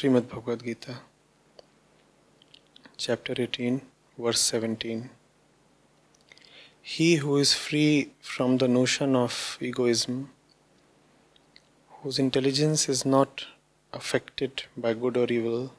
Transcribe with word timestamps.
Srimad 0.00 0.30
Bhagavad 0.30 0.64
Gita, 0.64 0.94
chapter 2.96 3.34
18, 3.36 3.82
verse 4.16 4.40
17. 4.40 5.10
He 6.80 7.16
who 7.16 7.36
is 7.36 7.52
free 7.52 8.12
from 8.22 8.56
the 8.56 8.66
notion 8.66 9.14
of 9.14 9.58
egoism, 9.60 10.30
whose 11.98 12.18
intelligence 12.18 12.88
is 12.88 13.04
not 13.04 13.44
affected 13.92 14.62
by 14.74 14.94
good 14.94 15.18
or 15.18 15.26
evil, 15.26 15.74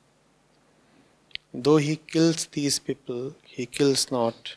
though 1.52 1.78
he 1.78 1.96
kills 1.96 2.46
these 2.46 2.78
people, 2.78 3.34
he 3.44 3.66
kills 3.66 4.12
not, 4.12 4.56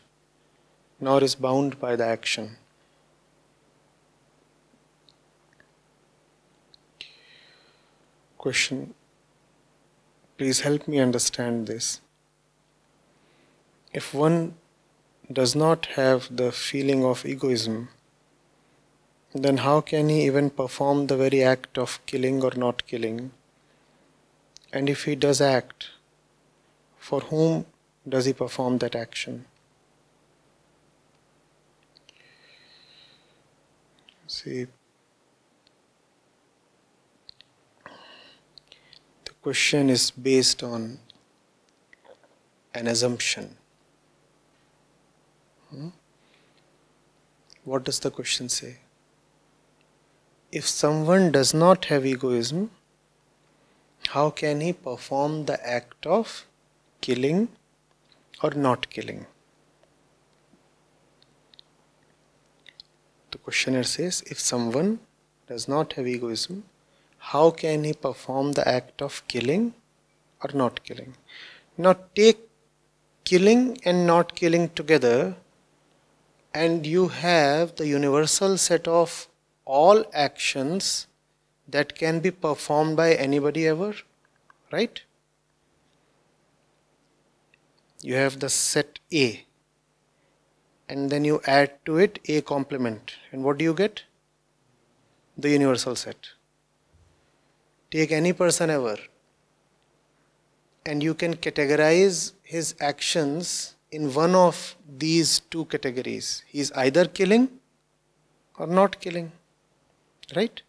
nor 1.01 1.25
is 1.25 1.35
bound 1.35 1.81
by 1.81 1.97
the 1.97 2.05
action. 2.05 2.59
Question 8.37 8.93
Please 10.37 10.61
help 10.61 10.89
me 10.89 10.99
understand 10.99 11.69
this. 11.69 12.01
If 13.93 14.13
one 14.13 14.55
does 15.33 15.55
not 15.55 15.87
have 15.95 16.37
the 16.37 16.51
feeling 16.51 17.05
of 17.05 17.25
egoism, 17.25 17.89
then 19.33 19.59
how 19.59 19.81
can 19.81 20.09
he 20.09 20.27
even 20.27 20.51
perform 20.51 21.07
the 21.07 21.17
very 21.17 21.43
act 21.43 21.79
of 21.79 22.01
killing 22.07 22.43
or 22.43 22.53
not 22.57 22.87
killing? 22.87 23.31
And 24.73 24.91
if 24.91 25.05
he 25.05 25.15
does 25.15 25.41
act, 25.41 25.91
for 26.99 27.21
whom 27.21 27.67
does 28.09 28.25
he 28.25 28.33
perform 28.33 28.79
that 28.79 28.97
action? 28.97 29.45
See, 34.27 34.67
question 39.45 39.91
is 39.91 40.11
based 40.11 40.63
on 40.63 40.99
an 42.75 42.87
assumption. 42.87 43.51
Hmm? 45.69 45.89
What 47.65 47.85
does 47.85 47.99
the 48.01 48.11
question 48.11 48.49
say? 48.49 48.77
If 50.51 50.67
someone 50.67 51.31
does 51.31 51.53
not 51.53 51.85
have 51.93 52.07
egoism, 52.07 52.71
how 54.09 54.31
can 54.31 54.63
he 54.63 54.73
perform 54.73 55.45
the 55.45 55.61
act 55.77 56.07
of 56.07 56.47
killing 57.03 57.49
or 58.43 58.51
not 58.51 58.89
killing? 58.89 59.27
The 63.31 63.39
questioner 63.39 63.83
says 63.83 64.23
if 64.27 64.41
someone 64.41 65.01
does 65.49 65.69
not 65.69 65.93
have 65.95 66.07
egoism, 66.07 66.65
how 67.33 67.51
can 67.51 67.85
he 67.85 67.93
perform 67.93 68.53
the 68.53 68.67
act 68.69 69.01
of 69.01 69.23
killing 69.29 69.73
or 70.43 70.51
not 70.53 70.83
killing? 70.85 71.15
Now 71.79 71.97
take 72.15 72.41
killing 73.25 73.79
and 73.85 74.07
not 74.07 74.35
killing 74.35 74.69
together, 74.81 75.37
and 76.53 76.87
you 76.87 77.09
have 77.09 77.77
the 77.77 77.89
universal 77.89 78.59
set 78.59 78.87
of 78.87 79.27
all 79.65 80.05
actions 80.13 81.07
that 81.67 81.97
can 81.97 82.21
be 82.21 82.31
performed 82.31 82.97
by 82.99 83.15
anybody 83.15 83.67
ever, 83.67 83.95
right? 84.71 85.03
You 88.03 88.15
have 88.17 88.39
the 88.41 88.51
set 88.51 88.99
A, 89.11 89.45
and 90.91 91.09
then 91.09 91.25
you 91.25 91.41
add 91.47 91.79
to 91.87 91.97
it 91.97 92.19
A 92.29 92.43
complement, 92.43 93.17
and 93.33 93.43
what 93.43 93.57
do 93.57 93.65
you 93.65 93.73
get? 93.73 94.03
The 95.39 95.51
universal 95.51 95.97
set. 95.97 96.34
Take 97.95 98.11
any 98.11 98.33
person 98.33 98.71
ever, 98.71 98.97
and 100.85 101.01
you 101.01 101.15
can 101.15 101.37
categorize 101.37 102.33
his 102.43 102.75
actions 102.81 103.77
in 103.93 104.13
one 104.13 104.35
of 104.35 104.75
these 104.99 105.39
two 105.39 105.67
categories. 105.67 106.43
He 106.49 106.59
is 106.59 106.73
either 106.73 107.05
killing 107.05 107.49
or 108.59 108.67
not 108.67 108.99
killing. 109.01 109.31
Right? 110.35 110.61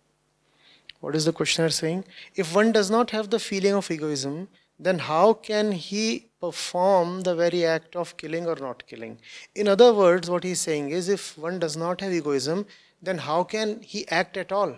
What 1.00 1.16
is 1.16 1.26
the 1.26 1.34
questioner 1.34 1.70
saying? 1.70 2.06
If 2.36 2.54
one 2.54 2.72
does 2.72 2.92
not 2.92 3.10
have 3.10 3.32
the 3.32 3.40
feeling 3.40 3.74
of 3.74 3.90
egoism, 3.90 4.48
then 4.78 5.00
how 5.00 5.34
can 5.34 5.72
he 5.72 6.28
perform 6.40 7.22
the 7.22 7.34
very 7.34 7.66
act 7.66 7.96
of 7.96 8.18
killing 8.18 8.46
or 8.46 8.56
not 8.58 8.86
killing? 8.86 9.18
In 9.56 9.68
other 9.68 9.96
words, 9.96 10.30
what 10.30 10.44
he 10.44 10.52
is 10.52 10.62
saying 10.62 10.92
is 10.92 11.10
if 11.10 11.36
one 11.40 11.58
does 11.58 11.76
not 11.76 12.02
have 12.02 12.14
egoism, 12.14 12.68
then 13.02 13.18
how 13.18 13.44
can 13.44 13.82
he 13.82 14.08
act 14.10 14.38
at 14.38 14.52
all? 14.52 14.76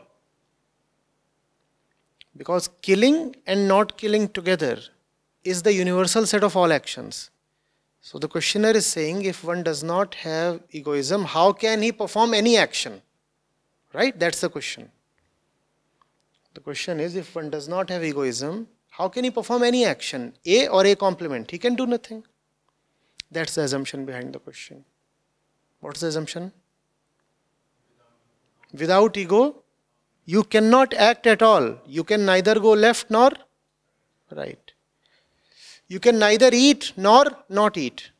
Because 2.37 2.69
killing 2.81 3.35
and 3.45 3.67
not 3.67 3.97
killing 3.97 4.29
together 4.29 4.79
is 5.43 5.63
the 5.63 5.73
universal 5.73 6.25
set 6.25 6.43
of 6.43 6.55
all 6.55 6.71
actions. 6.71 7.31
So 8.01 8.19
the 8.19 8.27
questioner 8.27 8.69
is 8.69 8.85
saying 8.85 9.23
if 9.23 9.43
one 9.43 9.63
does 9.63 9.83
not 9.83 10.15
have 10.15 10.61
egoism, 10.71 11.25
how 11.25 11.51
can 11.51 11.81
he 11.81 11.91
perform 11.91 12.33
any 12.33 12.55
action? 12.57 13.01
Right? 13.93 14.17
That's 14.17 14.41
the 14.41 14.49
question. 14.49 14.91
The 16.53 16.61
question 16.61 16.99
is 16.99 17.15
if 17.15 17.35
one 17.35 17.49
does 17.49 17.67
not 17.67 17.89
have 17.89 18.03
egoism, 18.03 18.67
how 18.89 19.09
can 19.09 19.23
he 19.23 19.31
perform 19.31 19.63
any 19.63 19.85
action? 19.85 20.33
A 20.45 20.67
or 20.67 20.85
A 20.85 20.95
complement? 20.95 21.51
He 21.51 21.57
can 21.57 21.75
do 21.75 21.85
nothing. 21.85 22.23
That's 23.31 23.55
the 23.55 23.63
assumption 23.63 24.05
behind 24.05 24.33
the 24.33 24.39
question. 24.39 24.85
What's 25.81 25.99
the 25.99 26.07
assumption? 26.07 26.51
Without 28.73 29.17
ego, 29.17 29.63
you 30.33 30.43
cannot 30.43 30.93
act 30.93 31.25
at 31.25 31.41
all. 31.41 31.65
You 31.85 32.03
can 32.03 32.25
neither 32.25 32.59
go 32.59 32.71
left 32.73 33.09
nor 33.09 33.31
right. 34.29 34.73
You 35.87 36.01
can 36.01 36.19
neither 36.19 36.49
eat 36.51 36.91
nor 36.97 37.25
not 37.47 37.77
eat. 37.77 38.11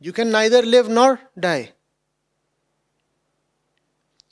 You 0.00 0.12
can 0.12 0.30
neither 0.30 0.62
live 0.62 0.88
nor 0.88 1.20
die. 1.38 1.72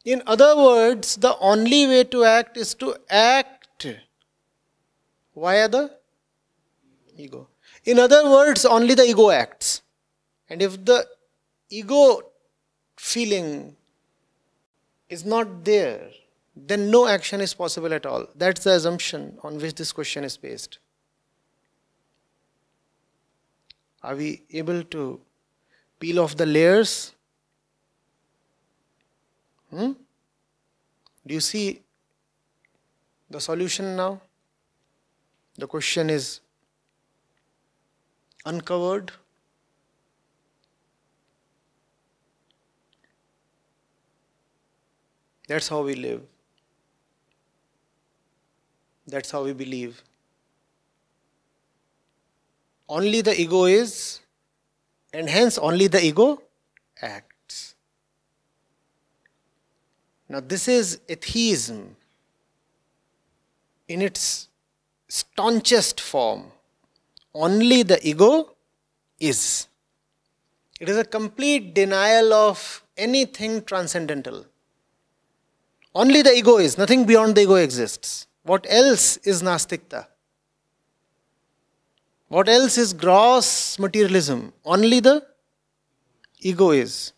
In 0.05 0.23
other 0.27 0.57
words, 0.57 1.17
the 1.17 1.37
only 1.39 1.87
way 1.87 2.05
to 2.05 2.25
act 2.25 2.57
is 2.57 2.73
to 2.77 2.97
act 3.11 3.87
via 5.37 5.69
the 5.69 5.91
ego. 7.19 7.49
In 7.85 7.99
other 7.99 8.23
words, 8.31 8.65
only 8.65 8.95
the 8.95 9.05
ego 9.05 9.29
acts. 9.29 9.83
And 10.49 10.63
if 10.63 10.83
the 10.87 11.07
ego 11.69 12.23
feeling 12.97 13.77
is 15.11 15.25
not 15.25 15.65
there, 15.65 16.09
then 16.57 16.91
no 16.91 17.07
action 17.07 17.41
is 17.41 17.53
possible 17.53 17.93
at 17.93 18.07
all. 18.07 18.27
That's 18.35 18.65
the 18.65 18.73
assumption 18.73 19.39
on 19.43 19.59
which 19.59 19.75
this 19.75 19.93
question 19.93 20.25
is 20.25 20.37
based. 20.37 20.79
Are 24.03 24.15
we 24.15 24.43
able 24.51 24.83
to 24.85 25.21
peel 25.99 26.21
off 26.21 26.37
the 26.37 26.47
layers? 26.47 27.13
Hmm? 29.71 29.93
Do 31.27 31.35
you 31.35 31.41
see 31.41 31.83
the 33.29 33.41
solution 33.41 33.97
now? 33.97 34.21
The 35.59 35.67
question 35.67 36.09
is 36.09 36.41
uncovered. 38.47 39.13
That's 45.51 45.67
how 45.67 45.83
we 45.83 45.97
live. 45.97 46.23
That's 49.05 49.33
how 49.33 49.43
we 49.43 49.53
believe. 49.53 50.01
Only 52.89 53.21
the 53.21 53.35
ego 53.41 53.65
is, 53.65 54.21
and 55.13 55.29
hence 55.29 55.59
only 55.59 55.89
the 55.89 56.01
ego 56.05 56.41
acts. 57.03 57.75
Now, 60.29 60.39
this 60.39 60.69
is 60.69 61.01
atheism 61.09 61.97
in 63.89 64.03
its 64.03 64.47
staunchest 65.09 66.01
form. 66.01 66.45
Only 67.35 67.83
the 67.83 67.99
ego 68.09 68.55
is. 69.19 69.67
It 70.79 70.89
is 70.89 70.97
a 70.97 71.05
complete 71.05 71.75
denial 71.75 72.33
of 72.33 72.85
anything 72.97 73.65
transcendental. 73.65 74.47
Only 75.95 76.23
the 76.23 76.33
ego 76.33 76.59
is, 76.59 76.79
nothing 76.79 77.05
beyond 77.05 77.35
the 77.35 77.43
ego 77.43 77.57
exists. 77.57 78.27
What 78.45 78.67
else 78.69 79.17
is 79.19 79.43
Nastikta? 79.43 80.07
What 82.29 82.49
else 82.49 82.79
is 82.79 82.93
gross 82.93 83.79
materialism? 83.79 84.53
Only 84.65 85.01
the 85.01 85.27
ego 86.39 86.71
is. 86.71 87.13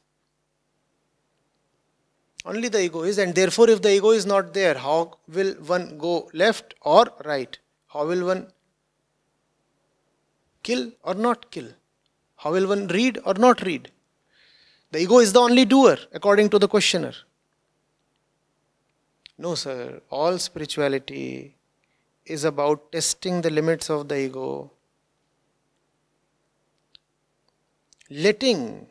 Only 2.44 2.68
the 2.68 2.82
ego 2.82 3.02
is, 3.02 3.18
and 3.18 3.34
therefore, 3.34 3.68
if 3.70 3.82
the 3.82 3.92
ego 3.92 4.10
is 4.10 4.26
not 4.26 4.52
there, 4.54 4.74
how 4.74 5.18
will 5.28 5.52
one 5.66 5.98
go 5.98 6.30
left 6.32 6.74
or 6.80 7.06
right? 7.24 7.56
How 7.86 8.06
will 8.06 8.26
one 8.26 8.50
kill 10.62 10.90
or 11.04 11.14
not 11.14 11.50
kill? 11.50 11.68
How 12.36 12.52
will 12.52 12.66
one 12.66 12.88
read 12.88 13.18
or 13.24 13.34
not 13.34 13.62
read? 13.62 13.92
The 14.90 15.00
ego 15.00 15.18
is 15.18 15.32
the 15.32 15.40
only 15.40 15.64
doer, 15.64 15.98
according 16.12 16.48
to 16.50 16.58
the 16.58 16.66
questioner. 16.66 17.12
No, 19.42 19.56
sir. 19.56 20.00
All 20.08 20.38
spirituality 20.38 21.56
is 22.24 22.44
about 22.44 22.92
testing 22.92 23.40
the 23.40 23.50
limits 23.50 23.90
of 23.90 24.06
the 24.06 24.16
ego, 24.16 24.70
letting 28.08 28.86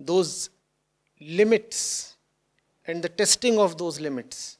those 0.00 0.50
limits 1.20 2.16
and 2.84 3.00
the 3.00 3.08
testing 3.08 3.60
of 3.60 3.78
those 3.78 4.00
limits 4.00 4.58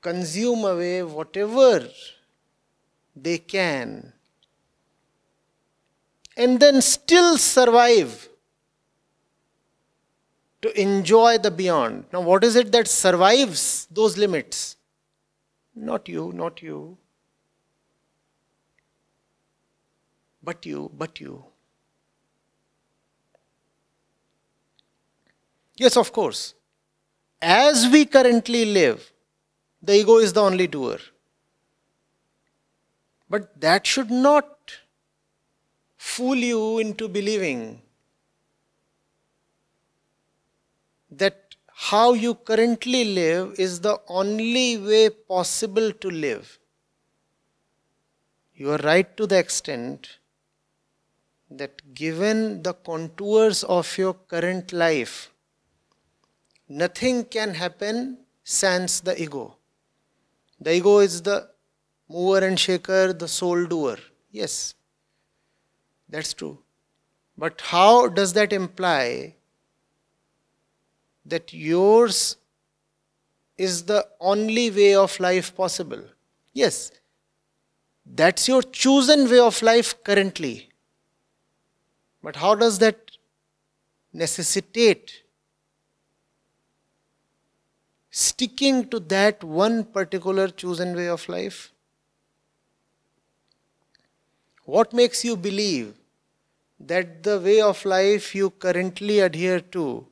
consume 0.00 0.64
away 0.64 1.02
whatever 1.02 1.88
they 3.16 3.38
can 3.38 4.12
and 6.36 6.60
then 6.60 6.80
still 6.80 7.36
survive 7.38 8.28
to 10.62 10.80
enjoy 10.80 11.38
the 11.38 11.50
beyond. 11.50 12.04
Now, 12.12 12.20
what 12.20 12.44
is 12.44 12.56
it 12.56 12.72
that 12.72 12.88
survives 12.88 13.86
those 13.90 14.16
limits? 14.16 14.76
Not 15.74 16.08
you, 16.08 16.32
not 16.32 16.62
you. 16.62 16.96
But 20.42 20.64
you, 20.66 20.90
but 20.96 21.20
you. 21.20 21.44
Yes, 25.76 25.96
of 25.96 26.12
course. 26.12 26.54
As 27.40 27.88
we 27.88 28.04
currently 28.04 28.64
live, 28.64 29.12
the 29.82 29.96
ego 29.96 30.18
is 30.18 30.32
the 30.32 30.42
only 30.42 30.68
doer. 30.68 30.98
But 33.28 33.60
that 33.60 33.86
should 33.86 34.10
not 34.10 34.74
fool 35.96 36.36
you 36.36 36.78
into 36.78 37.08
believing 37.08 37.80
that 41.18 41.56
how 41.74 42.12
you 42.12 42.34
currently 42.34 43.04
live 43.04 43.54
is 43.58 43.80
the 43.80 43.98
only 44.08 44.76
way 44.78 45.10
possible 45.10 45.92
to 45.92 46.10
live. 46.10 46.58
You 48.54 48.70
are 48.72 48.78
right 48.78 49.16
to 49.16 49.26
the 49.26 49.38
extent 49.38 50.18
that 51.50 51.94
given 51.94 52.62
the 52.62 52.72
contours 52.72 53.62
of 53.64 53.98
your 53.98 54.14
current 54.14 54.72
life, 54.72 55.30
nothing 56.68 57.24
can 57.24 57.54
happen 57.54 58.18
sans 58.44 59.00
the 59.00 59.20
ego. 59.20 59.56
The 60.60 60.74
ego 60.76 60.98
is 60.98 61.22
the 61.22 61.48
mover 62.08 62.46
and 62.46 62.58
shaker, 62.58 63.12
the 63.12 63.28
sole 63.28 63.66
doer. 63.66 63.98
Yes, 64.30 64.74
that's 66.08 66.32
true. 66.32 66.58
But 67.36 67.60
how 67.60 68.08
does 68.08 68.32
that 68.34 68.52
imply 68.52 69.34
that 71.24 71.52
yours 71.52 72.36
is 73.56 73.84
the 73.84 74.06
only 74.20 74.70
way 74.70 74.94
of 74.94 75.18
life 75.20 75.54
possible? 75.54 76.02
Yes, 76.52 76.90
that's 78.04 78.48
your 78.48 78.62
chosen 78.62 79.30
way 79.30 79.38
of 79.38 79.62
life 79.62 80.02
currently. 80.02 80.70
But 82.22 82.36
how 82.36 82.54
does 82.54 82.78
that 82.78 83.12
necessitate 84.12 85.22
sticking 88.10 88.88
to 88.90 89.00
that 89.00 89.42
one 89.42 89.84
particular 89.84 90.48
chosen 90.48 90.94
way 90.94 91.08
of 91.08 91.28
life? 91.28 91.72
What 94.64 94.92
makes 94.92 95.24
you 95.24 95.36
believe 95.36 95.94
that 96.78 97.22
the 97.22 97.40
way 97.40 97.60
of 97.60 97.84
life 97.84 98.34
you 98.34 98.50
currently 98.50 99.20
adhere 99.20 99.60
to 99.60 100.06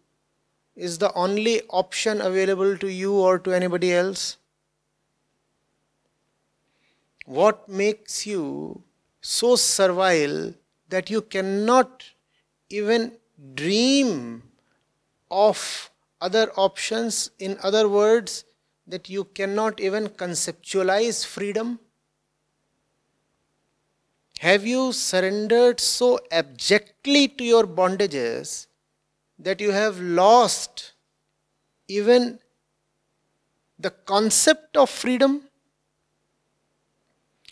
is 0.77 0.99
the 0.99 1.13
only 1.15 1.63
option 1.69 2.21
available 2.21 2.77
to 2.79 2.89
you 2.89 3.15
or 3.15 3.39
to 3.39 3.53
anybody 3.53 3.93
else? 3.93 4.37
What 7.27 7.69
makes 7.69 8.27
you 8.27 8.83
so 9.21 9.57
servile 9.57 10.55
that 10.89 11.11
you 11.11 11.23
cannot 11.23 12.05
even 12.69 13.17
dream 13.55 14.43
of 15.31 15.91
other 16.21 16.51
options? 16.57 17.31
In 17.39 17.59
other 17.63 17.89
words, 17.89 18.45
that 18.87 19.09
you 19.09 19.25
cannot 19.25 19.81
even 19.81 20.09
conceptualize 20.09 21.25
freedom? 21.25 21.79
Have 24.41 24.67
you 24.67 24.93
surrendered 24.93 25.81
so 25.81 26.19
abjectly 26.33 27.29
to 27.29 27.45
your 27.45 27.65
bondages 27.67 28.67
that 29.43 29.61
you 29.61 29.71
have 29.71 30.01
lost 30.01 30.93
even 31.89 32.39
the 33.79 33.91
concept 33.91 34.77
of 34.77 34.91
freedom? 34.91 35.43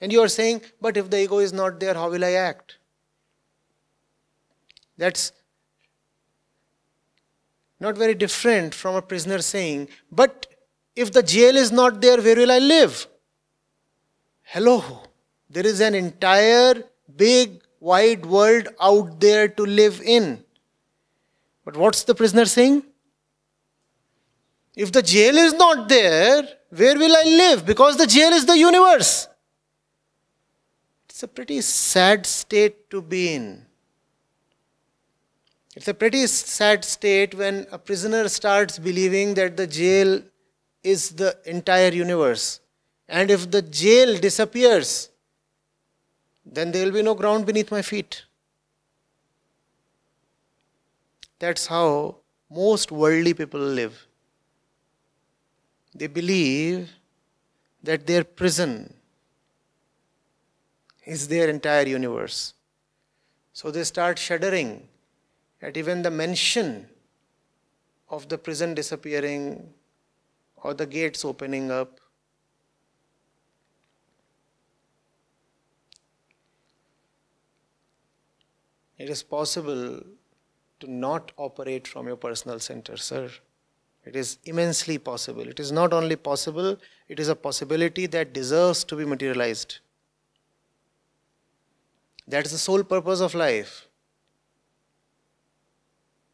And 0.00 0.12
you 0.12 0.20
are 0.20 0.28
saying, 0.28 0.62
but 0.80 0.96
if 0.96 1.10
the 1.10 1.22
ego 1.22 1.38
is 1.38 1.52
not 1.52 1.80
there, 1.80 1.94
how 1.94 2.10
will 2.10 2.24
I 2.24 2.32
act? 2.32 2.76
That's 4.96 5.32
not 7.80 7.96
very 7.96 8.14
different 8.14 8.74
from 8.74 8.96
a 8.96 9.02
prisoner 9.02 9.38
saying, 9.38 9.88
but 10.10 10.46
if 10.94 11.12
the 11.12 11.22
jail 11.22 11.56
is 11.56 11.70
not 11.70 12.00
there, 12.00 12.20
where 12.20 12.36
will 12.36 12.50
I 12.50 12.58
live? 12.58 13.06
Hello. 14.42 15.02
There 15.50 15.66
is 15.66 15.80
an 15.80 15.94
entire 15.94 16.82
big 17.16 17.62
wide 17.80 18.26
world 18.26 18.68
out 18.80 19.20
there 19.20 19.48
to 19.48 19.62
live 19.64 20.00
in. 20.04 20.44
But 21.68 21.76
what's 21.76 22.02
the 22.04 22.14
prisoner 22.14 22.46
saying? 22.46 22.82
If 24.74 24.90
the 24.90 25.02
jail 25.02 25.36
is 25.36 25.52
not 25.52 25.86
there, 25.86 26.48
where 26.70 26.96
will 26.96 27.14
I 27.14 27.24
live? 27.24 27.66
Because 27.66 27.98
the 27.98 28.06
jail 28.06 28.30
is 28.32 28.46
the 28.46 28.56
universe. 28.56 29.28
It's 31.10 31.22
a 31.22 31.28
pretty 31.28 31.60
sad 31.60 32.24
state 32.24 32.88
to 32.88 33.02
be 33.02 33.34
in. 33.34 33.66
It's 35.76 35.88
a 35.88 35.92
pretty 35.92 36.26
sad 36.26 36.86
state 36.86 37.34
when 37.34 37.66
a 37.70 37.76
prisoner 37.76 38.30
starts 38.30 38.78
believing 38.78 39.34
that 39.34 39.58
the 39.58 39.66
jail 39.66 40.22
is 40.82 41.10
the 41.10 41.36
entire 41.44 41.90
universe. 41.90 42.60
And 43.10 43.30
if 43.30 43.50
the 43.50 43.60
jail 43.60 44.16
disappears, 44.16 45.10
then 46.46 46.72
there 46.72 46.86
will 46.86 46.92
be 46.92 47.02
no 47.02 47.14
ground 47.14 47.44
beneath 47.44 47.70
my 47.70 47.82
feet. 47.82 48.22
That's 51.38 51.66
how 51.66 52.16
most 52.50 52.90
worldly 52.90 53.34
people 53.34 53.60
live. 53.60 54.06
They 55.94 56.06
believe 56.06 56.90
that 57.82 58.06
their 58.06 58.24
prison 58.24 58.94
is 61.04 61.28
their 61.28 61.48
entire 61.48 61.86
universe. 61.86 62.54
So 63.52 63.70
they 63.70 63.84
start 63.84 64.18
shuddering 64.18 64.88
at 65.62 65.76
even 65.76 66.02
the 66.02 66.10
mention 66.10 66.88
of 68.08 68.28
the 68.28 68.38
prison 68.38 68.74
disappearing 68.74 69.72
or 70.56 70.74
the 70.74 70.86
gates 70.86 71.24
opening 71.24 71.70
up 71.70 72.00
It 78.98 79.08
is 79.08 79.22
possible 79.22 80.02
to 80.80 80.90
not 80.90 81.32
operate 81.36 81.86
from 81.86 82.06
your 82.06 82.16
personal 82.16 82.58
center, 82.58 82.96
sir. 82.96 83.30
It 84.04 84.16
is 84.16 84.38
immensely 84.44 84.98
possible. 84.98 85.46
It 85.46 85.60
is 85.60 85.70
not 85.70 85.92
only 85.92 86.16
possible, 86.16 86.78
it 87.08 87.20
is 87.20 87.28
a 87.28 87.36
possibility 87.36 88.06
that 88.06 88.32
deserves 88.32 88.84
to 88.84 88.96
be 88.96 89.04
materialized. 89.04 89.78
That 92.26 92.46
is 92.46 92.52
the 92.52 92.58
sole 92.58 92.84
purpose 92.84 93.20
of 93.20 93.34
life. 93.34 93.86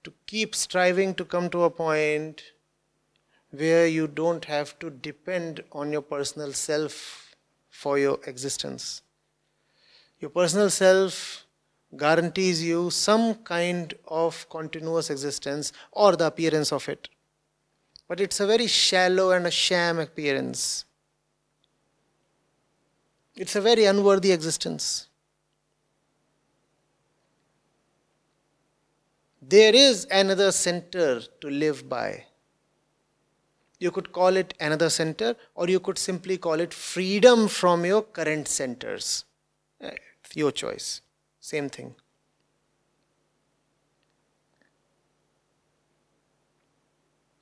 To 0.04 0.12
keep 0.26 0.54
striving 0.54 1.14
to 1.14 1.24
come 1.24 1.48
to 1.50 1.64
a 1.64 1.70
point 1.70 2.42
where 3.50 3.86
you 3.86 4.06
don't 4.06 4.44
have 4.44 4.78
to 4.80 4.90
depend 4.90 5.62
on 5.72 5.92
your 5.92 6.02
personal 6.02 6.52
self 6.52 7.34
for 7.70 7.98
your 7.98 8.18
existence. 8.26 9.02
Your 10.20 10.30
personal 10.30 10.70
self 10.70 11.43
guarantees 11.96 12.62
you 12.62 12.90
some 12.90 13.34
kind 13.36 13.94
of 14.08 14.48
continuous 14.48 15.10
existence 15.10 15.72
or 15.92 16.16
the 16.16 16.26
appearance 16.26 16.72
of 16.72 16.88
it. 16.88 17.08
But 18.08 18.20
it's 18.20 18.40
a 18.40 18.46
very 18.46 18.66
shallow 18.66 19.30
and 19.30 19.46
a 19.46 19.50
sham 19.50 19.98
appearance. 19.98 20.84
It's 23.36 23.56
a 23.56 23.60
very 23.60 23.84
unworthy 23.86 24.32
existence. 24.32 25.08
There 29.40 29.74
is 29.74 30.06
another 30.10 30.52
center 30.52 31.20
to 31.40 31.50
live 31.50 31.88
by. 31.88 32.24
You 33.78 33.90
could 33.90 34.12
call 34.12 34.36
it 34.36 34.54
another 34.60 34.88
center, 34.88 35.36
or 35.54 35.68
you 35.68 35.80
could 35.80 35.98
simply 35.98 36.38
call 36.38 36.60
it 36.60 36.72
freedom 36.72 37.48
from 37.48 37.84
your 37.84 38.02
current 38.02 38.48
centers. 38.48 39.24
Eh, 39.80 39.96
your 40.34 40.52
choice. 40.52 41.02
Same 41.44 41.68
thing. 41.68 41.94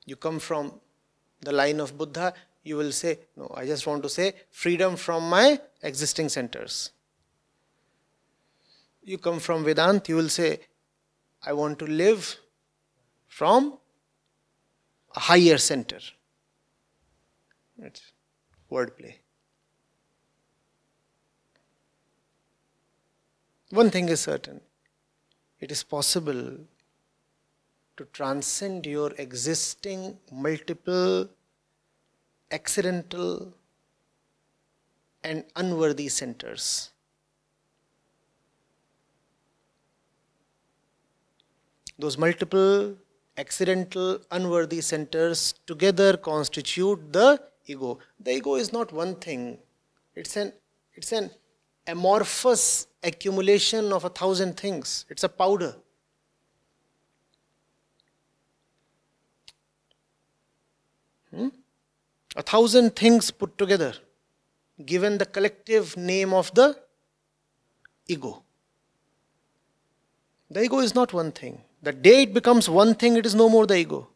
You 0.05 0.17
come 0.17 0.39
from 0.39 0.73
the 1.39 1.53
line 1.53 1.79
of 1.79 1.97
Buddha, 1.97 2.33
you 2.63 2.75
will 2.75 2.91
say, 2.91 3.19
No, 3.37 3.49
I 3.55 3.65
just 3.65 3.87
want 3.87 4.03
to 4.03 4.09
say 4.09 4.33
freedom 4.51 4.97
from 4.97 5.29
my 5.29 5.57
existing 5.81 6.27
centers. 6.27 6.91
You 9.03 9.19
come 9.19 9.39
from 9.39 9.63
Vedant, 9.63 10.09
you 10.09 10.17
will 10.17 10.27
say, 10.27 10.59
I 11.41 11.53
want 11.53 11.79
to 11.79 11.85
live 11.85 12.35
from 13.27 13.77
a 15.15 15.19
higher 15.21 15.57
center. 15.57 15.99
It's 17.77 18.01
wordplay. 18.69 19.22
One 23.79 23.89
thing 23.89 24.09
is 24.09 24.19
certain 24.19 24.61
it 25.59 25.71
is 25.71 25.81
possible 25.81 26.41
to 27.97 28.05
transcend 28.17 28.85
your 28.85 29.11
existing 29.17 30.19
multiple 30.31 31.27
accidental 32.51 33.51
and 35.23 35.43
unworthy 35.55 36.07
centers. 36.07 36.91
Those 41.97 42.15
multiple 42.15 42.95
accidental, 43.37 44.19
unworthy 44.29 44.81
centers 44.81 45.55
together 45.65 46.15
constitute 46.17 47.11
the 47.11 47.41
ego. 47.65 47.97
The 48.19 48.35
ego 48.35 48.53
is 48.53 48.71
not 48.71 48.93
one 48.93 49.15
thing, 49.15 49.57
it's 50.13 50.35
an, 50.35 50.53
it's 50.93 51.11
an 51.11 51.31
amorphous 51.87 52.87
accumulation 53.03 53.91
of 53.91 54.05
a 54.05 54.09
thousand 54.09 54.57
things, 54.57 55.05
it's 55.09 55.23
a 55.23 55.29
powder. 55.29 55.75
Hmm? 61.35 61.49
A 62.35 62.43
thousand 62.43 62.95
things 62.95 63.31
put 63.31 63.57
together, 63.57 63.93
given 64.85 65.17
the 65.17 65.25
collective 65.25 65.97
name 65.97 66.33
of 66.33 66.53
the 66.53 66.77
ego. 68.07 68.43
The 70.49 70.63
ego 70.63 70.79
is 70.79 70.93
not 70.93 71.13
one 71.13 71.31
thing. 71.31 71.61
The 71.81 71.91
day 71.91 72.23
it 72.23 72.33
becomes 72.33 72.69
one 72.69 72.95
thing, 72.95 73.17
it 73.17 73.25
is 73.25 73.35
no 73.35 73.49
more 73.49 73.65
the 73.65 73.75
ego. 73.75 74.07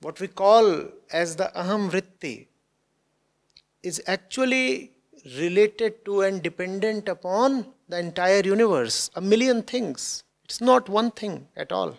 What 0.00 0.20
we 0.20 0.28
call 0.28 0.88
as 1.12 1.36
the 1.36 1.50
aham 1.54 1.90
vritti 1.90 2.46
is 3.82 4.02
actually 4.06 4.95
related 5.38 6.04
to 6.04 6.22
and 6.22 6.42
dependent 6.42 7.08
upon 7.08 7.66
the 7.88 7.98
entire 7.98 8.42
universe, 8.42 9.10
a 9.14 9.20
million 9.20 9.62
things. 9.62 10.22
It's 10.44 10.60
not 10.60 10.88
one 10.88 11.10
thing 11.10 11.48
at 11.56 11.72
all. 11.72 11.96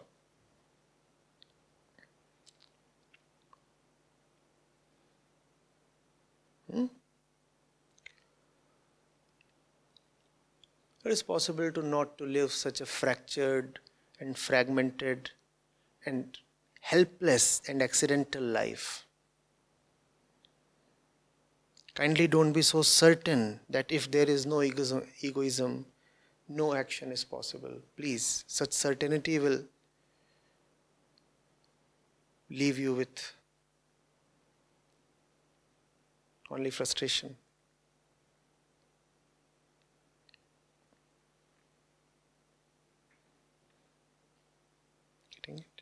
Hmm? 6.72 6.86
It 11.04 11.12
is 11.12 11.24
possible 11.24 11.72
to 11.72 11.82
not 11.82 12.18
to 12.18 12.26
live 12.26 12.52
such 12.52 12.82
a 12.82 12.86
fractured 12.86 13.80
and 14.20 14.38
fragmented 14.38 15.32
and 16.06 16.38
helpless 16.82 17.62
and 17.68 17.82
accidental 17.82 18.44
life. 18.44 19.07
Kindly 21.98 22.28
don't 22.28 22.52
be 22.54 22.62
so 22.62 22.84
certain 22.84 23.60
that 23.72 23.92
if 23.92 24.12
there 24.12 24.30
is 24.30 24.46
no 24.46 24.62
egoism, 24.62 25.84
no 26.48 26.76
action 26.76 27.12
is 27.12 27.24
possible. 27.24 27.72
Please, 27.96 28.44
such 28.46 28.72
certainty 28.72 29.40
will 29.40 29.64
leave 32.52 32.78
you 32.78 32.94
with 32.94 33.34
only 36.52 36.70
frustration. 36.70 37.36
Getting 45.36 45.62
it? 45.62 45.82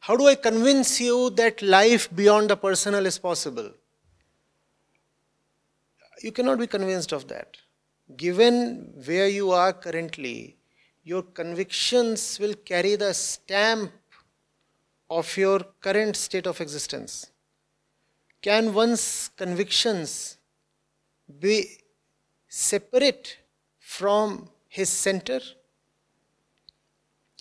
How 0.00 0.16
do 0.16 0.26
I 0.26 0.36
convince 0.36 1.02
you 1.02 1.28
that 1.42 1.60
life 1.60 2.08
beyond 2.16 2.48
the 2.48 2.56
personal 2.56 3.04
is 3.04 3.18
possible? 3.18 3.70
You 6.22 6.32
cannot 6.32 6.58
be 6.58 6.66
convinced 6.66 7.12
of 7.12 7.28
that. 7.28 7.56
Given 8.16 8.92
where 9.04 9.28
you 9.28 9.50
are 9.50 9.72
currently, 9.72 10.56
your 11.02 11.22
convictions 11.22 12.38
will 12.38 12.54
carry 12.54 12.96
the 12.96 13.12
stamp 13.14 13.92
of 15.10 15.36
your 15.36 15.60
current 15.80 16.16
state 16.16 16.46
of 16.46 16.60
existence. 16.60 17.30
Can 18.42 18.74
one's 18.74 19.30
convictions 19.36 20.38
be 21.40 21.78
separate 22.48 23.38
from 23.78 24.48
his 24.68 24.88
center? 24.88 25.40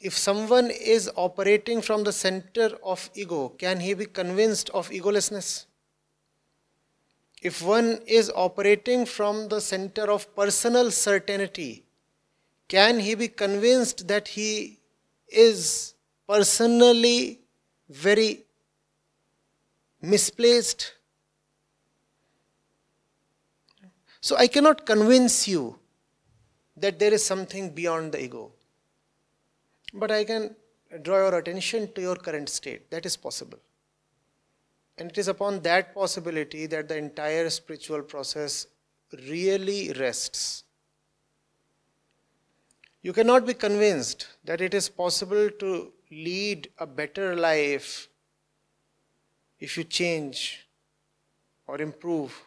If 0.02 0.18
someone 0.18 0.70
is 0.72 1.10
operating 1.16 1.82
from 1.82 2.04
the 2.04 2.12
center 2.12 2.78
of 2.84 3.10
ego, 3.16 3.50
can 3.50 3.80
he 3.80 3.94
be 3.94 4.06
convinced 4.06 4.70
of 4.72 4.90
egolessness? 4.90 5.66
If 7.44 7.62
one 7.62 8.00
is 8.08 8.32
operating 8.34 9.06
from 9.06 9.50
the 9.50 9.60
center 9.60 10.10
of 10.10 10.34
personal 10.36 10.90
certainty, 10.92 11.84
can 12.70 13.00
he 13.00 13.16
be 13.16 13.28
convinced 13.28 14.08
that 14.08 14.30
he 14.30 14.80
is 15.28 15.94
personally 16.28 17.42
very 17.90 18.46
misplaced? 20.02 20.94
So 24.22 24.38
I 24.38 24.48
cannot 24.48 24.86
convince 24.86 25.46
you 25.48 25.78
that 26.78 26.98
there 26.98 27.14
is 27.14 27.26
something 27.26 27.72
beyond 27.72 28.14
the 28.14 28.24
ego. 28.24 28.52
But 29.94 30.12
I 30.12 30.24
can 30.24 30.56
draw 31.02 31.18
your 31.18 31.38
attention 31.38 31.92
to 31.94 32.02
your 32.02 32.16
current 32.16 32.48
state. 32.48 32.90
That 32.90 33.06
is 33.06 33.18
possible. 33.18 33.60
And 34.98 35.10
it 35.12 35.18
is 35.18 35.28
upon 35.28 35.62
that 35.62 35.94
possibility 35.94 36.66
that 36.68 36.88
the 36.88 36.98
entire 36.98 37.50
spiritual 37.50 38.04
process 38.04 38.68
really 39.30 39.92
rests. 39.94 40.64
You 43.02 43.12
cannot 43.12 43.46
be 43.46 43.54
convinced 43.54 44.28
that 44.46 44.62
it 44.62 44.74
is 44.74 44.88
possible 44.88 45.50
to 45.50 45.92
lead 46.12 46.70
a 46.78 46.86
better 46.86 47.36
life 47.36 48.08
if 49.60 49.78
you 49.78 49.84
change 49.84 50.68
or 51.68 51.82
improve 51.82 52.46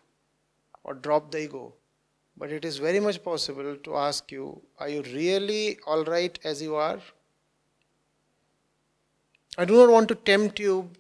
or 0.84 0.94
drop 0.94 1.30
the 1.30 1.42
ego. 1.42 1.74
But 2.36 2.52
it 2.52 2.64
is 2.64 2.78
very 2.78 3.00
much 3.00 3.22
possible 3.24 3.76
to 3.76 3.96
ask 3.96 4.30
you 4.30 4.62
are 4.78 4.88
you 4.88 5.02
really 5.02 5.78
all 5.86 6.04
right 6.04 6.38
as 6.44 6.62
you 6.62 6.76
are? 6.76 7.00
I 9.58 9.64
do 9.64 9.74
not 9.74 9.90
want 9.90 10.08
to 10.08 10.14
tempt 10.14 10.60
you 10.60 10.90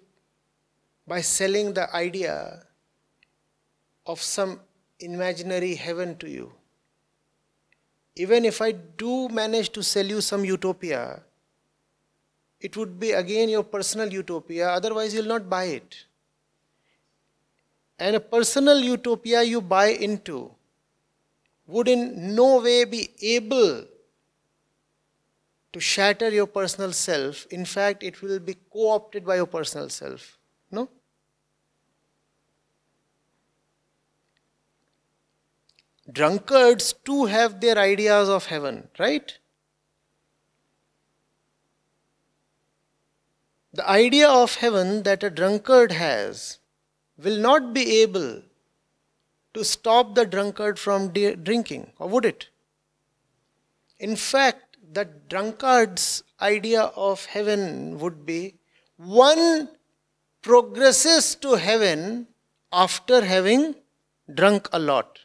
by 1.06 1.20
selling 1.20 1.72
the 1.72 1.94
idea 1.94 2.62
of 4.04 4.20
some 4.20 4.60
imaginary 4.98 5.74
heaven 5.74 6.16
to 6.18 6.28
you. 6.28 6.52
Even 8.16 8.44
if 8.44 8.62
I 8.62 8.72
do 8.72 9.28
manage 9.28 9.70
to 9.72 9.82
sell 9.82 10.06
you 10.06 10.20
some 10.20 10.44
utopia, 10.44 11.22
it 12.60 12.76
would 12.76 12.98
be 12.98 13.12
again 13.12 13.48
your 13.48 13.62
personal 13.62 14.12
utopia, 14.12 14.70
otherwise, 14.70 15.14
you'll 15.14 15.26
not 15.26 15.48
buy 15.48 15.64
it. 15.64 16.06
And 17.98 18.16
a 18.16 18.20
personal 18.20 18.78
utopia 18.80 19.42
you 19.42 19.60
buy 19.60 19.88
into 19.88 20.50
would 21.66 21.88
in 21.88 22.34
no 22.34 22.60
way 22.60 22.84
be 22.84 23.10
able 23.22 23.84
to 25.72 25.80
shatter 25.80 26.30
your 26.30 26.46
personal 26.46 26.92
self. 26.92 27.46
In 27.50 27.64
fact, 27.64 28.02
it 28.02 28.22
will 28.22 28.38
be 28.38 28.56
co 28.72 28.90
opted 28.90 29.24
by 29.26 29.36
your 29.36 29.46
personal 29.46 29.88
self. 29.88 30.35
No? 30.70 30.88
Drunkards 36.10 36.94
too 37.04 37.26
have 37.26 37.60
their 37.60 37.78
ideas 37.78 38.28
of 38.28 38.46
heaven, 38.46 38.88
right? 38.98 39.36
The 43.72 43.88
idea 43.88 44.28
of 44.28 44.56
heaven 44.56 45.02
that 45.02 45.22
a 45.22 45.30
drunkard 45.30 45.92
has 45.92 46.58
will 47.18 47.38
not 47.38 47.74
be 47.74 48.00
able 48.00 48.42
to 49.52 49.64
stop 49.64 50.14
the 50.14 50.24
drunkard 50.24 50.78
from 50.78 51.12
de- 51.12 51.34
drinking, 51.34 51.92
or 51.98 52.08
would 52.08 52.24
it? 52.24 52.48
In 53.98 54.16
fact, 54.16 54.76
the 54.92 55.04
drunkard's 55.04 56.22
idea 56.40 56.82
of 56.94 57.24
heaven 57.26 57.98
would 57.98 58.24
be 58.24 58.54
one 58.96 59.68
progresses 60.46 61.34
to 61.34 61.54
heaven 61.54 62.28
after 62.72 63.24
having 63.24 63.74
drunk 64.32 64.68
a 64.72 64.78
lot. 64.78 65.18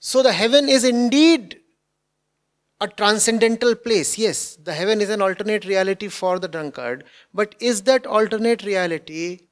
So 0.00 0.22
the 0.22 0.32
heaven 0.32 0.68
is 0.68 0.84
indeed 0.84 1.60
a 2.80 2.88
transcendental 2.88 3.76
place. 3.76 4.18
Yes, 4.18 4.56
the 4.56 4.74
heaven 4.74 5.00
is 5.00 5.10
an 5.10 5.22
alternate 5.22 5.64
reality 5.64 6.08
for 6.08 6.40
the 6.40 6.48
drunkard, 6.48 7.04
but 7.32 7.54
is 7.60 7.82
that 7.82 8.04
alternate 8.04 8.64
reality, 8.64 9.42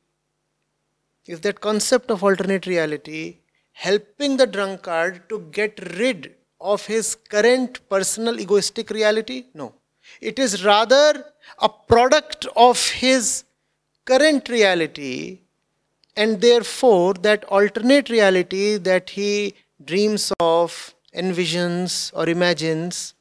is 1.27 1.41
that 1.43 1.61
concept 1.61 2.11
of 2.11 2.25
alternate 2.25 2.67
reality 2.67 3.37
helping 3.73 4.37
the 4.37 4.47
drunkard 4.47 5.29
to 5.29 5.39
get 5.53 5.79
rid 5.99 6.35
of 6.61 6.85
his 6.87 7.15
current 7.15 7.79
personal 7.89 8.41
egoistic 8.41 8.91
reality? 8.91 9.45
No. 9.55 9.75
It 10.21 10.41
is 10.41 10.65
rather 10.65 11.25
a 11.61 11.69
product 11.69 12.47
of 12.57 12.85
his 12.89 13.45
current 14.05 14.49
reality, 14.49 15.41
and 16.17 16.41
therefore 16.41 17.15
that 17.15 17.45
alternate 17.45 18.11
reality 18.11 18.77
that 18.77 19.11
he 19.11 19.55
dreams 19.85 20.33
of, 20.41 20.95
envisions, 21.15 22.11
or 22.15 22.29
imagines 22.29 23.15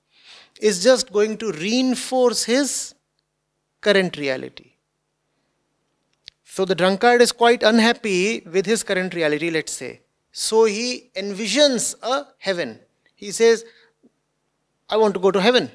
is 0.59 0.83
just 0.83 1.11
going 1.13 1.37
to 1.37 1.51
reinforce 1.53 2.43
his 2.43 2.93
current 3.81 4.17
reality. 4.17 4.71
So 6.43 6.65
the 6.65 6.75
drunkard 6.75 7.21
is 7.21 7.31
quite 7.31 7.63
unhappy 7.63 8.41
with 8.41 8.65
his 8.65 8.83
current 8.83 9.13
reality, 9.13 9.49
let's 9.49 9.71
say. 9.71 10.01
So 10.31 10.65
he 10.65 11.09
envisions 11.15 11.95
a 12.01 12.27
heaven. 12.37 12.79
He 13.15 13.31
says, 13.31 13.63
I 14.89 14.97
want 14.97 15.13
to 15.13 15.19
go 15.19 15.31
to 15.31 15.39
heaven. 15.39 15.71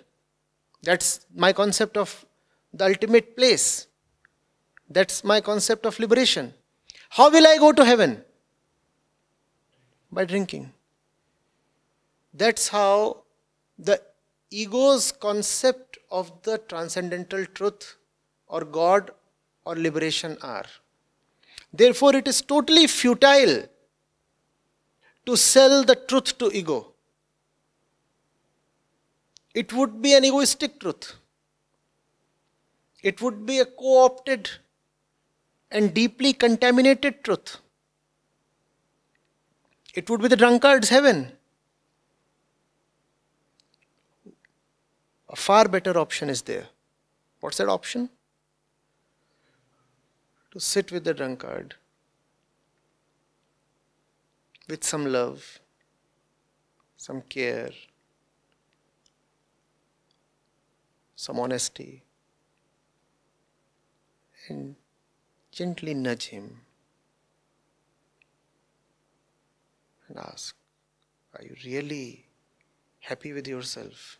That's 0.83 1.27
my 1.35 1.53
concept 1.53 1.97
of 1.97 2.27
the 2.73 2.85
ultimate 2.85 3.37
place. 3.37 3.87
That's 4.89 5.25
my 5.25 5.41
concept 5.41 5.87
of 5.87 5.99
liberation. 5.99 6.55
How 7.11 7.31
will 7.31 7.47
I 7.47 7.57
go 7.59 7.73
to 7.73 7.85
heaven? 7.85 8.23
By 10.11 10.25
drinking. 10.25 10.73
That's 12.33 12.69
how 12.69 13.23
the 13.79 14.01
ego's 14.51 15.13
concept 15.13 15.99
of 16.11 16.31
the 16.43 16.59
transcendental 16.59 17.45
truth 17.47 17.97
or 18.47 18.65
God 18.65 19.11
or 19.65 19.77
liberation 19.77 20.37
are. 20.43 20.67
Therefore, 21.73 22.15
it 22.15 22.29
is 22.29 22.41
totally 22.41 22.87
futile 22.87 23.65
to 25.27 25.37
sell 25.37 25.83
the 25.85 25.97
truth 25.97 26.37
to 26.39 26.51
ego. 26.53 26.93
It 29.55 29.73
would 29.73 30.03
be 30.03 30.15
an 30.15 30.25
egoistic 30.25 30.79
truth. 30.81 31.15
It 33.03 33.21
would 33.23 33.47
be 33.47 33.59
a 33.61 33.65
co 33.65 34.05
opted 34.05 34.51
and 35.75 35.93
deeply 35.93 36.33
contaminated 36.33 37.23
truth. 37.25 37.59
It 39.93 40.09
would 40.09 40.23
be 40.23 40.29
the 40.29 40.37
drunkard's 40.37 40.89
heaven. 40.89 41.33
A 45.29 45.37
far 45.37 45.67
better 45.67 45.99
option 45.99 46.31
is 46.31 46.43
there. 46.43 46.69
What's 47.41 47.57
that 47.57 47.69
option? 47.69 48.09
To 50.53 50.61
sit 50.61 50.93
with 50.93 51.03
the 51.03 51.13
drunkard 51.13 51.75
with 54.69 54.85
some 54.85 55.07
love, 55.07 55.59
some 56.97 57.21
care, 57.23 57.73
some 61.17 61.41
honesty, 61.41 62.05
and 64.49 64.77
gently 65.55 65.95
nudge 65.95 66.27
him 66.27 66.61
and 70.09 70.19
ask, 70.19 70.55
Are 71.35 71.45
you 71.45 71.55
really 71.65 72.27
happy 73.01 73.33
with 73.33 73.47
yourself? 73.47 74.19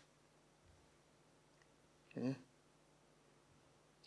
Hmm? 2.13 2.31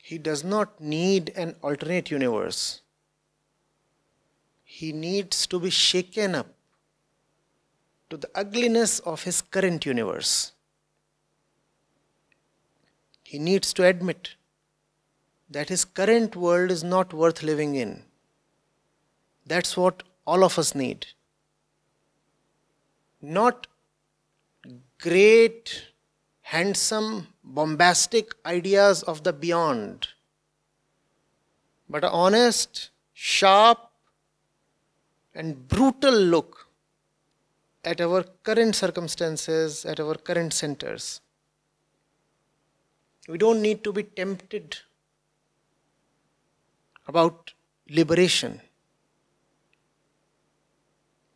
He 0.03 0.17
does 0.17 0.43
not 0.43 0.81
need 0.81 1.33
an 1.37 1.55
alternate 1.63 2.11
universe. 2.11 2.81
He 4.65 4.93
needs 4.93 5.47
to 5.49 5.61
be 5.61 5.71
shaken 5.71 6.35
up 6.35 6.55
to 8.09 8.17
the 8.17 8.31
ugliness 8.35 9.01
of 9.01 9.25
his 9.25 9.43
current 9.43 9.85
universe. 9.85 10.53
He 13.23 13.39
needs 13.39 13.75
to 13.75 13.85
admit 13.85 14.37
that 15.51 15.69
his 15.69 15.85
current 15.85 16.37
world 16.37 16.71
is 16.71 16.85
not 16.85 17.13
worth 17.13 17.43
living 17.43 17.75
in. 17.75 18.03
That's 19.47 19.77
what 19.77 20.03
all 20.27 20.45
of 20.45 20.59
us 20.59 20.75
need. 20.75 21.07
Not 23.23 23.67
great, 25.01 25.87
handsome, 26.43 27.29
bombastic 27.43 28.35
ideas 28.45 29.03
of 29.03 29.25
the 29.25 29.33
beyond, 29.33 30.09
but 31.89 32.05
an 32.05 32.11
honest, 32.13 32.91
sharp, 33.15 33.91
and 35.35 35.67
brutal 35.69 36.15
look 36.15 36.69
at 37.85 38.01
our 38.01 38.25
current 38.43 38.75
circumstances, 38.75 39.85
at 39.87 39.99
our 40.01 40.15
current 40.15 40.53
centers. 40.53 41.21
We 43.29 43.39
don't 43.39 43.63
need 43.63 43.85
to 43.85 43.93
be 43.93 44.03
tempted 44.03 44.79
about 47.09 47.53
liberation. 47.89 48.61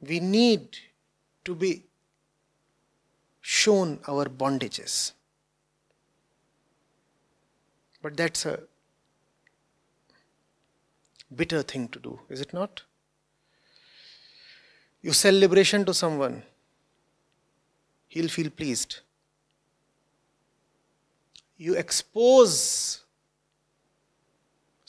We 0.00 0.20
need 0.20 0.78
to 1.44 1.54
be 1.54 1.84
shown 3.40 3.98
our 4.06 4.26
bondages. 4.26 5.12
But 8.02 8.16
that's 8.16 8.46
a 8.46 8.60
bitter 11.34 11.62
thing 11.62 11.88
to 11.88 11.98
do, 11.98 12.20
is 12.28 12.40
it 12.40 12.52
not? 12.52 12.82
You 15.00 15.12
sell 15.12 15.36
liberation 15.36 15.84
to 15.86 15.94
someone, 15.94 16.42
he'll 18.08 18.28
feel 18.28 18.50
pleased. 18.50 19.00
You 21.56 21.74
expose 21.74 23.01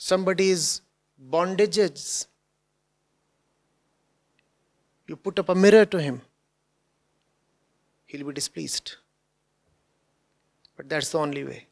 somebody's 0.04 0.82
bondages. 1.32 2.26
You 5.06 5.16
put 5.16 5.38
up 5.38 5.48
a 5.48 5.54
mirror 5.54 5.86
to 5.86 6.00
him, 6.00 6.20
he'll 8.06 8.26
be 8.26 8.34
displeased. 8.34 8.96
But 10.76 10.88
that's 10.88 11.10
the 11.12 11.18
only 11.18 11.44
way. 11.44 11.66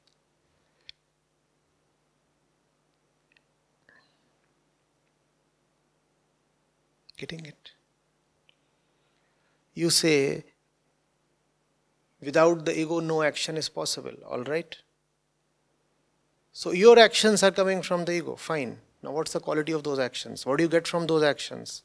Getting 7.16 7.45
it? 7.47 7.73
You 9.75 9.90
say, 9.90 10.45
without 12.21 12.64
the 12.64 12.79
ego, 12.79 13.01
no 13.01 13.23
action 13.23 13.57
is 13.57 13.68
possible, 13.68 14.16
all 14.27 14.45
right? 14.45 14.75
So 16.53 16.73
your 16.73 16.99
actions 16.99 17.43
are 17.43 17.51
coming 17.51 17.83
from 17.83 18.05
the 18.05 18.12
ego, 18.12 18.37
fine. 18.37 18.79
Now, 19.03 19.12
what's 19.12 19.33
the 19.33 19.41
quality 19.41 19.73
of 19.73 19.83
those 19.83 19.99
actions? 19.99 20.47
What 20.47 20.59
do 20.59 20.65
you 20.65 20.69
get 20.69 20.87
from 20.87 21.07
those 21.07 21.23
actions? 21.23 21.83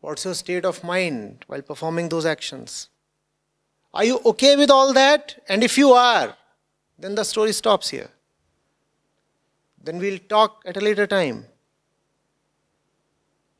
What's 0.00 0.24
your 0.24 0.34
state 0.34 0.64
of 0.64 0.82
mind 0.82 1.44
while 1.46 1.62
performing 1.62 2.08
those 2.08 2.26
actions? 2.26 2.88
Are 3.94 4.04
you 4.04 4.20
okay 4.24 4.56
with 4.56 4.70
all 4.70 4.92
that? 4.94 5.42
And 5.48 5.62
if 5.62 5.78
you 5.78 5.92
are, 5.92 6.36
then 6.98 7.14
the 7.14 7.24
story 7.24 7.52
stops 7.52 7.90
here. 7.90 8.10
Then 9.82 9.98
we'll 9.98 10.18
talk 10.18 10.62
at 10.66 10.76
a 10.76 10.80
later 10.80 11.06
time 11.06 11.46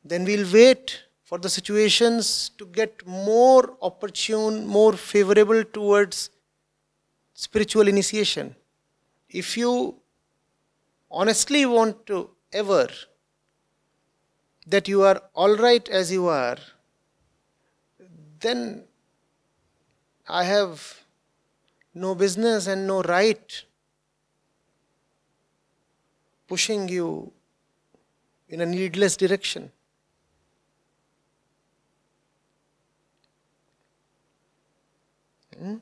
then 0.03 0.25
we'll 0.25 0.51
wait 0.51 1.03
for 1.23 1.37
the 1.37 1.49
situations 1.49 2.51
to 2.57 2.65
get 2.65 3.05
more 3.07 3.77
opportune, 3.81 4.65
more 4.67 4.93
favorable 4.93 5.63
towards 5.63 6.29
spiritual 7.33 7.87
initiation. 7.87 8.55
If 9.33 9.57
you 9.57 9.95
honestly 11.09 11.65
want 11.65 12.05
to 12.05 12.29
ever 12.53 12.87
that 14.67 14.87
you 14.87 15.01
are 15.01 15.21
all 15.33 15.57
right 15.57 15.89
as 15.89 16.11
you 16.11 16.27
are, 16.27 16.57
then 18.39 18.83
I 20.27 20.43
have 20.43 21.01
no 21.95 22.13
business 22.13 22.67
and 22.67 22.85
no 22.87 23.01
right 23.01 23.63
pushing 26.47 26.87
you 26.87 27.31
in 28.47 28.61
a 28.61 28.65
needless 28.67 29.17
direction. 29.17 29.71
Hmm? 35.57 35.77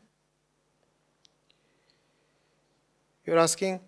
You're 3.26 3.38
asking, 3.38 3.80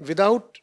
without 0.00 0.58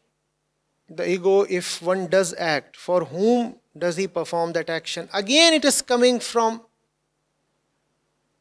the 0.89 1.09
ego, 1.09 1.41
if 1.41 1.81
one 1.81 2.07
does 2.07 2.33
act, 2.37 2.75
for 2.75 3.05
whom 3.05 3.55
does 3.77 3.97
he 3.97 4.07
perform 4.07 4.53
that 4.53 4.69
action? 4.69 5.09
Again, 5.13 5.53
it 5.53 5.65
is 5.65 5.81
coming 5.81 6.19
from 6.19 6.61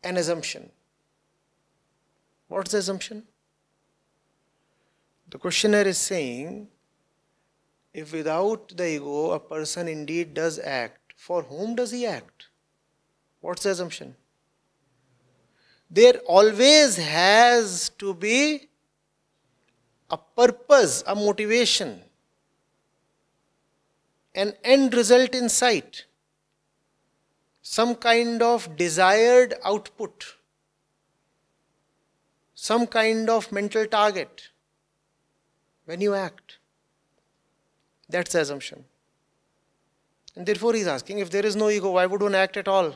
an 0.03 0.17
assumption. 0.17 0.71
What's 2.49 2.73
the 2.73 2.79
assumption? 2.79 3.25
The 5.29 5.39
questioner 5.39 5.83
is 5.83 5.99
saying 5.99 6.69
if 7.93 8.13
without 8.13 8.77
the 8.77 8.87
ego 8.97 9.33
a 9.33 9.41
person 9.41 9.89
indeed 9.89 10.35
does 10.35 10.59
act, 10.59 11.15
for 11.17 11.43
whom 11.43 11.75
does 11.75 11.91
he 11.91 12.07
act? 12.07 12.47
What's 13.41 13.65
the 13.65 13.71
assumption? 13.71 14.15
There 15.91 16.19
always 16.27 16.97
has 16.97 17.89
to 17.99 18.15
be 18.15 18.69
a 20.11 20.17
purpose, 20.17 21.03
a 21.07 21.15
motivation, 21.15 22.01
an 24.35 24.53
end 24.63 24.95
result 24.95 25.35
in 25.35 25.49
sight, 25.49 26.05
some 27.63 27.95
kind 27.95 28.43
of 28.43 28.77
desired 28.77 29.55
output, 29.65 30.37
some 32.55 32.87
kind 32.87 33.29
of 33.29 33.51
mental 33.51 33.87
target 33.87 34.49
when 35.87 36.01
you 36.01 36.15
act. 36.15 36.59
That's 38.09 38.33
the 38.33 38.41
assumption. 38.41 38.85
And 40.37 40.47
therefore, 40.47 40.75
he's 40.75 40.87
asking 40.87 41.19
if 41.19 41.31
there 41.31 41.45
is 41.45 41.57
no 41.57 41.71
ego, 41.71 41.93
why 41.93 42.07
would 42.07 42.23
one 42.23 42.35
act 42.35 42.57
at 42.57 42.69
all? 42.69 42.95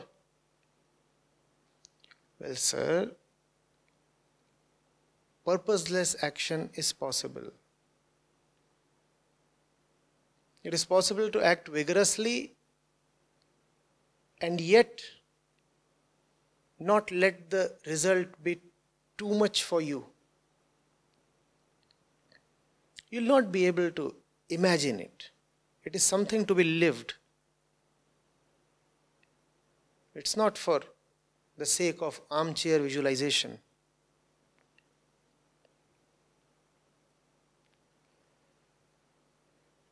Well, 2.39 2.55
sir, 2.55 3.11
purposeless 5.45 6.15
action 6.21 6.69
is 6.75 6.93
possible. 6.93 7.51
It 10.63 10.73
is 10.73 10.85
possible 10.85 11.29
to 11.29 11.43
act 11.43 11.67
vigorously 11.67 12.53
and 14.39 14.61
yet 14.61 15.01
not 16.79 17.11
let 17.11 17.49
the 17.49 17.73
result 17.85 18.27
be 18.43 18.59
too 19.17 19.33
much 19.33 19.63
for 19.63 19.81
you. 19.81 20.05
You'll 23.09 23.23
not 23.23 23.51
be 23.51 23.65
able 23.65 23.91
to 23.91 24.15
imagine 24.49 24.99
it. 24.99 25.29
It 25.83 25.95
is 25.95 26.03
something 26.03 26.45
to 26.45 26.55
be 26.55 26.63
lived. 26.63 27.15
It's 30.13 30.37
not 30.37 30.57
for 30.57 30.81
the 31.57 31.65
sake 31.65 32.01
of 32.01 32.21
armchair 32.29 32.79
visualization. 32.79 33.59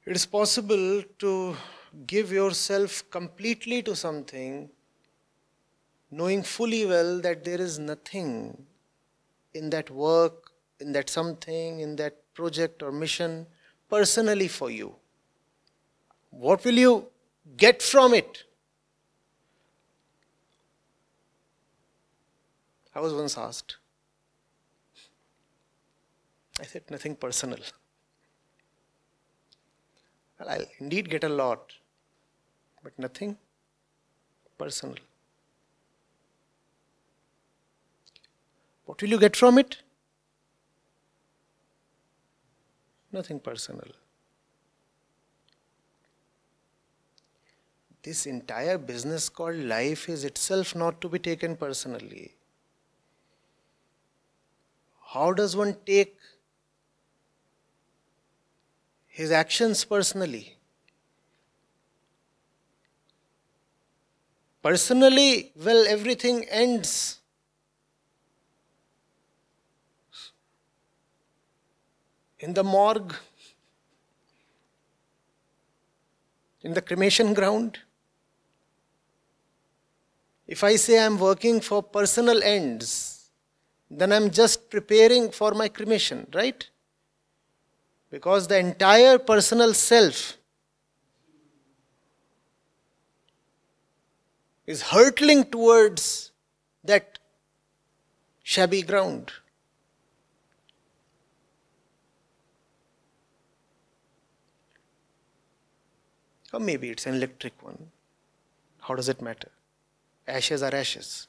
It 0.10 0.16
is 0.16 0.26
possible 0.26 1.04
to 1.20 1.56
give 2.08 2.32
yourself 2.32 3.08
completely 3.12 3.84
to 3.84 3.96
something, 3.96 4.72
knowing 6.10 6.42
fully 6.42 6.88
well 6.88 7.20
that 7.20 7.44
there 7.44 7.62
is 7.62 7.78
nothing 7.78 8.66
in 9.54 9.70
that 9.70 9.92
work, 9.92 10.50
in 10.80 10.94
that 10.94 11.12
something, 11.12 11.82
in 11.82 11.96
that 11.98 12.16
project 12.34 12.82
or 12.82 12.92
mission 12.92 13.46
personally 13.88 14.48
for 14.48 14.72
you. 14.72 14.96
What 16.32 16.66
will 16.66 16.80
you 16.80 17.06
get 17.56 17.84
from 17.84 18.16
it? 18.16 18.46
I 22.96 23.00
was 23.00 23.14
once 23.14 23.38
asked. 23.38 23.78
I 26.60 26.64
said, 26.64 26.90
nothing 26.90 27.16
personal. 27.16 27.60
Well, 30.40 30.50
I'll 30.50 30.66
indeed 30.80 31.10
get 31.10 31.24
a 31.24 31.30
lot, 31.30 31.74
but 32.84 32.98
nothing 32.98 33.38
personal. 34.58 34.96
What 38.86 39.02
will 39.02 39.10
you 39.10 39.20
get 39.20 39.36
from 39.36 39.58
it? 39.58 39.78
Nothing 43.12 43.40
personal. 43.40 43.88
This 48.02 48.26
entire 48.26 48.78
business 48.78 49.28
called 49.30 49.58
life 49.58 50.08
is 50.08 50.24
itself 50.24 50.76
not 50.76 51.02
to 51.02 51.10
be 51.10 51.20
taken 51.20 51.56
personally. 51.58 52.36
How 55.14 55.34
does 55.34 55.56
one 55.56 55.76
take 55.86 56.16
his 59.20 59.32
actions 59.32 59.84
personally? 59.84 60.56
Personally, 64.64 65.52
well, 65.62 65.86
everything 65.86 66.46
ends 66.46 67.20
in 72.40 72.54
the 72.54 72.64
morgue, 72.64 73.14
in 76.62 76.74
the 76.74 76.82
cremation 76.82 77.34
ground. 77.34 77.78
If 80.48 80.64
I 80.64 80.78
say 80.78 81.06
I'm 81.06 81.20
working 81.20 81.60
for 81.60 81.84
personal 81.84 82.42
ends, 82.42 83.32
then 83.92 84.14
I'm 84.14 84.32
just 84.32 84.70
preparing 84.70 85.30
for 85.32 85.52
my 85.52 85.68
cremation, 85.68 86.26
right? 86.34 86.70
Because 88.10 88.48
the 88.48 88.58
entire 88.58 89.20
personal 89.20 89.74
self 89.74 90.38
is 94.66 94.82
hurtling 94.84 95.46
towards 95.46 96.32
that 96.84 97.20
shabby 98.44 98.82
ground. 98.82 99.32
Or 106.52 106.60
maybe 106.60 106.90
it's 106.90 107.06
an 107.06 107.16
electric 107.16 107.62
one. 107.64 107.92
How 108.82 108.96
does 108.96 109.10
it 109.10 109.22
matter? 109.22 109.50
Ashes 110.28 110.64
are 110.64 110.74
ashes. 110.74 111.28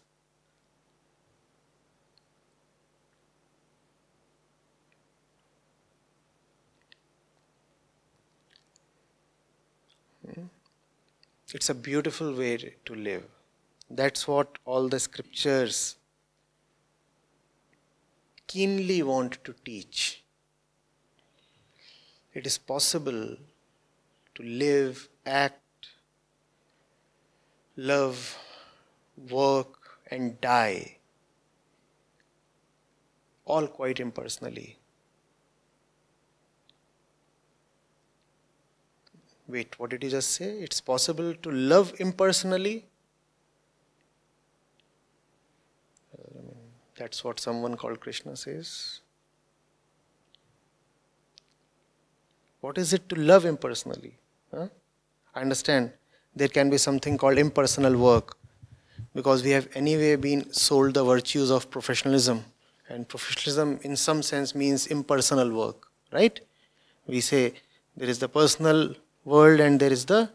Hmm? 10.34 10.44
It's 11.52 11.68
a 11.68 11.74
beautiful 11.74 12.32
way 12.32 12.74
to 12.84 12.94
live. 12.94 13.24
That's 13.90 14.28
what 14.28 14.58
all 14.64 14.88
the 14.88 15.00
scriptures 15.00 15.96
keenly 18.46 19.02
want 19.02 19.42
to 19.44 19.54
teach. 19.64 20.22
It 22.32 22.46
is 22.46 22.56
possible 22.56 23.36
to 24.36 24.42
live, 24.42 25.08
act, 25.26 25.88
love, 27.76 28.38
work, 29.28 29.98
and 30.08 30.40
die, 30.40 30.98
all 33.44 33.66
quite 33.66 33.98
impersonally. 33.98 34.79
Wait, 39.50 39.78
what 39.78 39.90
did 39.90 40.04
you 40.04 40.10
just 40.10 40.30
say? 40.30 40.50
It's 40.60 40.80
possible 40.80 41.34
to 41.34 41.50
love 41.50 41.92
impersonally? 41.98 42.84
that's 47.00 47.24
what 47.24 47.40
someone 47.40 47.76
called 47.78 47.98
Krishna 47.98 48.36
says. 48.36 49.00
What 52.60 52.76
is 52.76 52.92
it 52.92 53.08
to 53.08 53.16
love 53.16 53.46
impersonally? 53.46 54.18
Huh? 54.54 54.68
I 55.34 55.40
understand 55.40 55.92
there 56.36 56.48
can 56.48 56.68
be 56.68 56.76
something 56.76 57.16
called 57.16 57.38
impersonal 57.38 57.96
work 57.96 58.36
because 59.14 59.42
we 59.42 59.50
have 59.50 59.68
anyway 59.74 60.16
been 60.16 60.52
sold 60.52 60.94
the 60.94 61.02
virtues 61.02 61.50
of 61.50 61.70
professionalism 61.70 62.44
and 62.90 63.08
professionalism 63.08 63.78
in 63.82 63.96
some 63.96 64.22
sense 64.22 64.54
means 64.54 64.86
impersonal 64.88 65.50
work 65.50 65.88
right 66.12 66.40
we 67.06 67.20
say 67.20 67.54
there 67.96 68.08
is 68.08 68.18
the 68.18 68.28
personal 68.28 68.94
world 69.24 69.60
and 69.60 69.80
there 69.80 69.92
is 69.92 70.04
the 70.06 70.30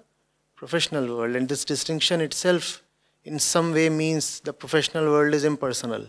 professional 0.56 1.08
world 1.18 1.36
and 1.36 1.50
this 1.50 1.66
distinction 1.66 2.22
itself 2.22 2.82
in 3.24 3.40
some 3.40 3.74
way 3.74 3.90
means 3.90 4.40
the 4.42 4.54
professional 4.54 5.06
world 5.06 5.34
is 5.34 5.44
impersonal 5.44 6.06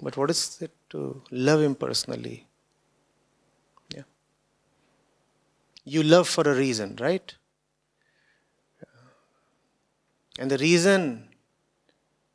but 0.00 0.16
what 0.16 0.30
is 0.30 0.58
it 0.62 0.72
to 0.90 1.22
love 1.30 1.62
impersonally 1.62 2.46
Yeah. 3.94 4.02
you 5.84 6.02
love 6.02 6.28
for 6.28 6.44
a 6.48 6.54
reason, 6.54 6.96
right? 7.00 7.34
And 10.38 10.50
the 10.50 10.58
reason 10.58 11.28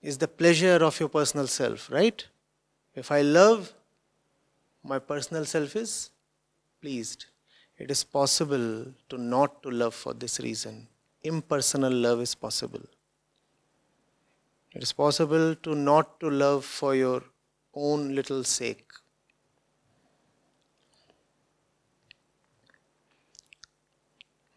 is 0.01 0.17
the 0.17 0.27
pleasure 0.27 0.83
of 0.83 0.99
your 0.99 1.09
personal 1.09 1.47
self, 1.47 1.89
right? 1.89 2.27
If 2.95 3.11
I 3.11 3.21
love, 3.21 3.73
my 4.83 4.99
personal 4.99 5.45
self 5.45 5.75
is 5.75 6.09
pleased. 6.81 7.25
It 7.77 7.89
is 7.89 8.03
possible 8.03 8.85
to 9.09 9.17
not 9.17 9.63
to 9.63 9.71
love 9.71 9.93
for 9.93 10.13
this 10.13 10.39
reason. 10.39 10.87
Impersonal 11.23 11.91
love 11.91 12.21
is 12.21 12.35
possible. 12.35 12.81
It 14.73 14.83
is 14.83 14.93
possible 14.93 15.55
to 15.55 15.75
not 15.75 16.19
to 16.19 16.29
love 16.29 16.65
for 16.65 16.95
your 16.95 17.23
own 17.73 18.15
little 18.15 18.43
sake. 18.43 18.91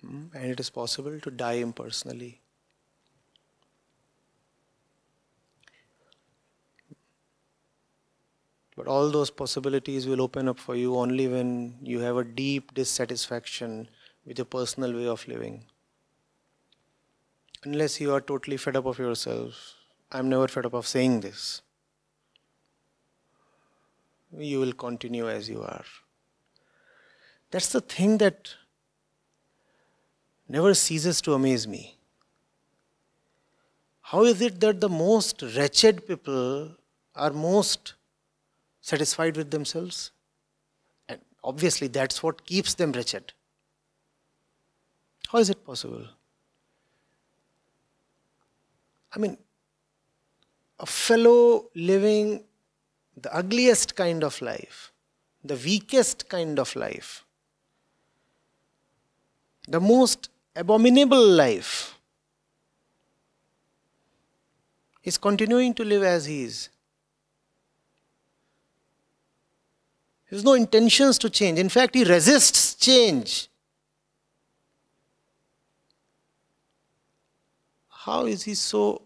Hmm? 0.00 0.26
And 0.34 0.50
it 0.52 0.60
is 0.60 0.70
possible 0.70 1.18
to 1.20 1.30
die 1.30 1.54
impersonally. 1.54 2.40
But 8.76 8.86
all 8.86 9.10
those 9.10 9.30
possibilities 9.30 10.06
will 10.06 10.20
open 10.20 10.48
up 10.48 10.58
for 10.58 10.76
you 10.76 10.96
only 10.96 11.26
when 11.28 11.78
you 11.82 12.00
have 12.00 12.18
a 12.18 12.24
deep 12.24 12.74
dissatisfaction 12.74 13.88
with 14.26 14.38
your 14.38 14.44
personal 14.44 14.92
way 14.92 15.06
of 15.06 15.26
living. 15.26 15.64
Unless 17.64 18.00
you 18.00 18.12
are 18.12 18.20
totally 18.20 18.58
fed 18.58 18.76
up 18.76 18.84
of 18.84 18.98
yourself, 18.98 19.74
I'm 20.12 20.28
never 20.28 20.46
fed 20.46 20.66
up 20.66 20.74
of 20.74 20.86
saying 20.86 21.20
this. 21.20 21.62
You 24.36 24.60
will 24.60 24.74
continue 24.74 25.28
as 25.28 25.48
you 25.48 25.62
are. 25.62 25.84
That's 27.50 27.70
the 27.70 27.80
thing 27.80 28.18
that 28.18 28.54
never 30.48 30.74
ceases 30.74 31.22
to 31.22 31.32
amaze 31.32 31.66
me. 31.66 31.96
How 34.02 34.24
is 34.24 34.40
it 34.40 34.60
that 34.60 34.80
the 34.80 34.88
most 34.88 35.42
wretched 35.56 36.06
people 36.06 36.76
are 37.14 37.32
most 37.32 37.94
satisfied 38.90 39.36
with 39.36 39.50
themselves? 39.50 40.12
And 41.08 41.20
obviously, 41.42 41.88
that's 41.88 42.22
what 42.22 42.44
keeps 42.46 42.74
them 42.74 42.92
wretched. 42.92 43.32
How 45.28 45.38
is 45.38 45.50
it 45.50 45.64
possible? 45.64 46.06
I 49.14 49.18
mean, 49.18 49.38
a 50.78 50.86
fellow 50.86 51.70
living 51.74 52.44
the 53.16 53.34
ugliest 53.34 53.96
kind 53.96 54.22
of 54.22 54.40
life, 54.42 54.92
the 55.42 55.56
weakest 55.56 56.28
kind 56.28 56.58
of 56.58 56.76
life, 56.76 57.24
the 59.66 59.80
most 59.80 60.28
abominable 60.54 61.26
life, 61.26 61.98
is 65.02 65.16
continuing 65.16 65.72
to 65.72 65.84
live 65.84 66.02
as 66.02 66.26
he 66.26 66.42
is. 66.44 66.68
He 70.28 70.36
has 70.36 70.44
no 70.44 70.54
intentions 70.54 71.18
to 71.18 71.30
change. 71.30 71.58
In 71.58 71.68
fact, 71.68 71.94
he 71.94 72.04
resists 72.04 72.74
change. 72.74 73.48
How 77.88 78.26
is 78.26 78.44
he 78.44 78.54
so 78.54 79.02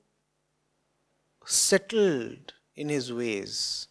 settled 1.47 2.53
in 2.77 2.89
his 2.89 3.13
ways? 3.13 3.89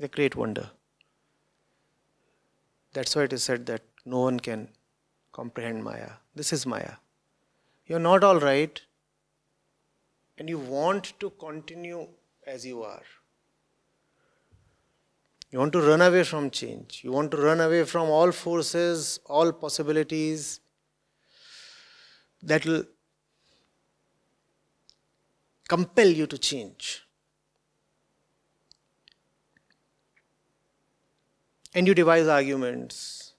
A 0.00 0.08
great 0.08 0.36
wonder. 0.36 0.70
That's 2.92 3.16
why 3.16 3.22
it 3.22 3.32
is 3.32 3.44
said 3.44 3.64
that 3.66 3.82
no 4.04 4.20
one 4.20 4.40
can 4.40 4.68
comprehend 5.32 5.84
Maya. 5.84 6.12
This 6.34 6.52
is 6.52 6.66
Maya. 6.66 6.96
You're 7.86 7.98
not 7.98 8.22
all 8.22 8.38
right, 8.38 8.78
and 10.36 10.50
you 10.50 10.58
want 10.58 11.14
to 11.20 11.30
continue 11.30 12.08
as 12.46 12.66
you 12.66 12.82
are. 12.82 13.02
You 15.50 15.60
want 15.60 15.72
to 15.74 15.80
run 15.80 16.00
away 16.02 16.24
from 16.24 16.50
change. 16.50 17.00
You 17.04 17.12
want 17.12 17.30
to 17.30 17.36
run 17.36 17.60
away 17.60 17.84
from 17.84 18.10
all 18.10 18.32
forces, 18.32 19.20
all 19.26 19.52
possibilities 19.52 20.60
that 22.42 22.66
will 22.66 22.84
compel 25.68 26.08
you 26.08 26.26
to 26.26 26.38
change. 26.38 27.02
And 31.74 31.86
you 31.86 31.94
devise 31.94 32.26
arguments. 32.26 33.34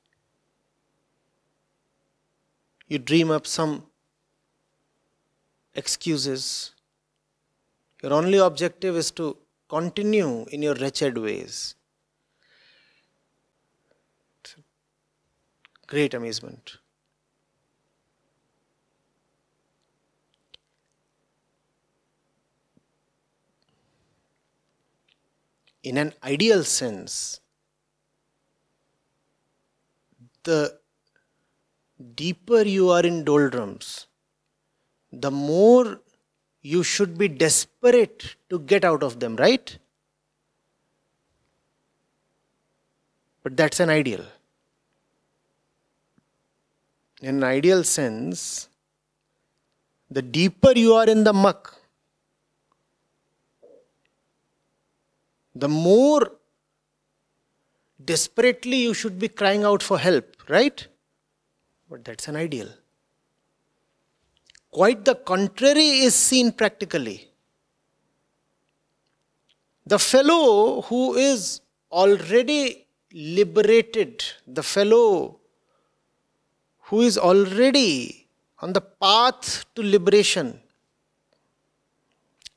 You 2.87 2.99
dream 2.99 3.31
up 3.31 3.47
some 3.47 3.83
excuses. 5.73 6.71
Your 8.01 8.13
only 8.13 8.37
objective 8.37 8.95
is 8.95 9.11
to 9.11 9.37
continue 9.67 10.45
in 10.51 10.61
your 10.61 10.75
wretched 10.75 11.17
ways. 11.17 11.75
Great 15.87 16.13
amazement. 16.13 16.77
In 25.81 25.97
an 25.97 26.13
ideal 26.21 26.65
sense, 26.65 27.39
the 30.43 30.77
deeper 32.15 32.63
you 32.63 32.89
are 32.89 33.05
in 33.05 33.23
doldrums, 33.23 34.07
the 35.13 35.31
more 35.31 36.01
you 36.61 36.83
should 36.83 37.17
be 37.17 37.29
desperate 37.29 38.35
to 38.49 38.59
get 38.59 38.83
out 38.83 39.03
of 39.03 39.21
them, 39.21 39.37
right? 39.37 39.79
But 43.41 43.55
that's 43.55 43.79
an 43.79 43.89
ideal 43.89 44.25
in 47.21 47.37
an 47.37 47.43
ideal 47.43 47.83
sense, 47.83 48.69
the 50.09 50.21
deeper 50.21 50.71
you 50.75 50.93
are 50.93 51.07
in 51.07 51.23
the 51.23 51.33
muck, 51.33 51.75
the 55.55 55.67
more 55.67 56.31
desperately 58.03 58.77
you 58.77 58.93
should 58.93 59.17
be 59.19 59.27
crying 59.27 59.63
out 59.63 59.81
for 59.81 59.97
help, 59.97 60.25
right? 60.47 60.87
But 61.89 62.05
that's 62.05 62.27
an 62.27 62.35
ideal. 62.35 62.69
Quite 64.69 65.05
the 65.05 65.15
contrary 65.15 65.89
is 66.07 66.13
seen 66.13 66.51
practically. 66.51 67.29
The 69.85 69.97
fellow 69.97 70.81
who 70.83 71.15
is 71.15 71.61
already 71.91 72.85
liberated, 73.11 74.23
the 74.45 74.61
fellow 74.61 75.36
who 76.87 77.01
is 77.01 77.17
already 77.17 78.27
on 78.59 78.73
the 78.73 78.81
path 78.81 79.65
to 79.75 79.83
liberation 79.83 80.59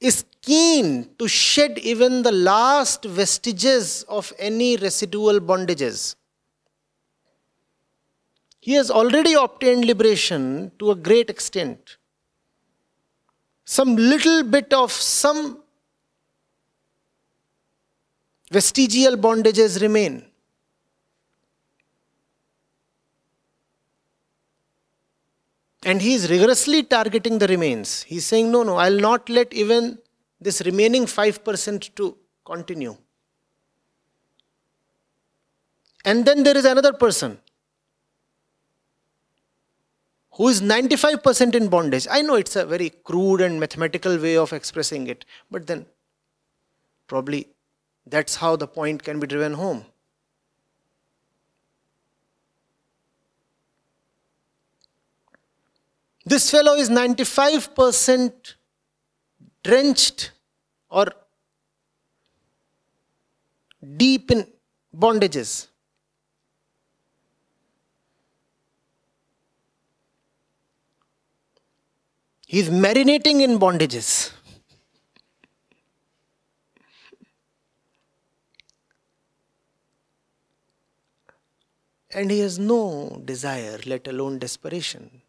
is 0.01 0.25
keen 0.41 1.11
to 1.19 1.29
shed 1.29 1.79
even 1.79 2.23
the 2.23 2.33
last 2.33 3.05
vestiges 3.05 4.05
of 4.09 4.33
any 4.39 4.77
residual 4.77 5.41
bondages. 5.41 6.15
He 8.61 8.73
has 8.75 8.91
already 8.91 9.35
obtained 9.35 9.85
liberation 9.85 10.71
to 10.79 10.93
a 10.93 10.95
great 10.95 11.29
extent. 11.29 11.97
Some 13.65 13.97
little 13.97 14.43
bit 14.43 14.73
of 14.73 14.93
some 14.93 15.63
vestigial 18.51 19.17
bondages 19.17 19.81
remain. 19.81 20.30
And 25.83 26.03
he 26.03 26.15
is 26.15 26.31
rigorously 26.31 26.83
targeting 26.83 27.39
the 27.39 27.47
remains. 27.47 28.03
He's 28.03 28.27
saying, 28.27 28.51
no, 28.53 28.63
no, 28.63 28.77
I'll 28.77 29.01
not 29.01 29.29
let 29.29 29.53
even 29.55 29.99
this 30.41 30.61
remaining 30.63 31.07
5% 31.07 31.95
to 31.95 32.17
continue. 32.45 32.97
And 36.05 36.25
then 36.25 36.43
there 36.43 36.57
is 36.57 36.65
another 36.65 36.93
person 36.93 37.39
who 40.33 40.49
is 40.49 40.63
95% 40.63 41.55
in 41.55 41.69
bondage. 41.69 42.07
I 42.11 42.23
know 42.23 42.35
it's 42.37 42.57
a 42.57 42.65
very 42.65 42.91
crude 42.91 43.41
and 43.41 43.61
mathematical 43.61 44.17
way 44.19 44.37
of 44.37 44.53
expressing 44.53 45.07
it, 45.07 45.25
but 45.51 45.67
then 45.67 45.87
probably 47.07 47.49
that's 48.07 48.37
how 48.37 48.57
the 48.57 48.67
point 48.67 49.03
can 49.03 49.21
be 49.21 49.27
driven 49.27 49.55
home. 49.55 49.85
This 56.25 56.51
fellow 56.51 56.75
is 56.75 56.91
95% 56.91 58.55
drenched 59.65 60.33
or 60.91 61.07
deep 63.97 64.31
in 64.31 64.47
bondages. 64.95 65.69
He 72.47 72.59
is 72.59 72.69
marinating 72.69 73.41
in 73.43 73.59
bondages. 73.59 74.33
and 82.13 82.31
he 82.31 82.41
has 82.41 82.59
no 82.59 83.23
desire, 83.25 83.79
let 83.87 84.07
alone 84.09 84.39
desperation. 84.39 85.23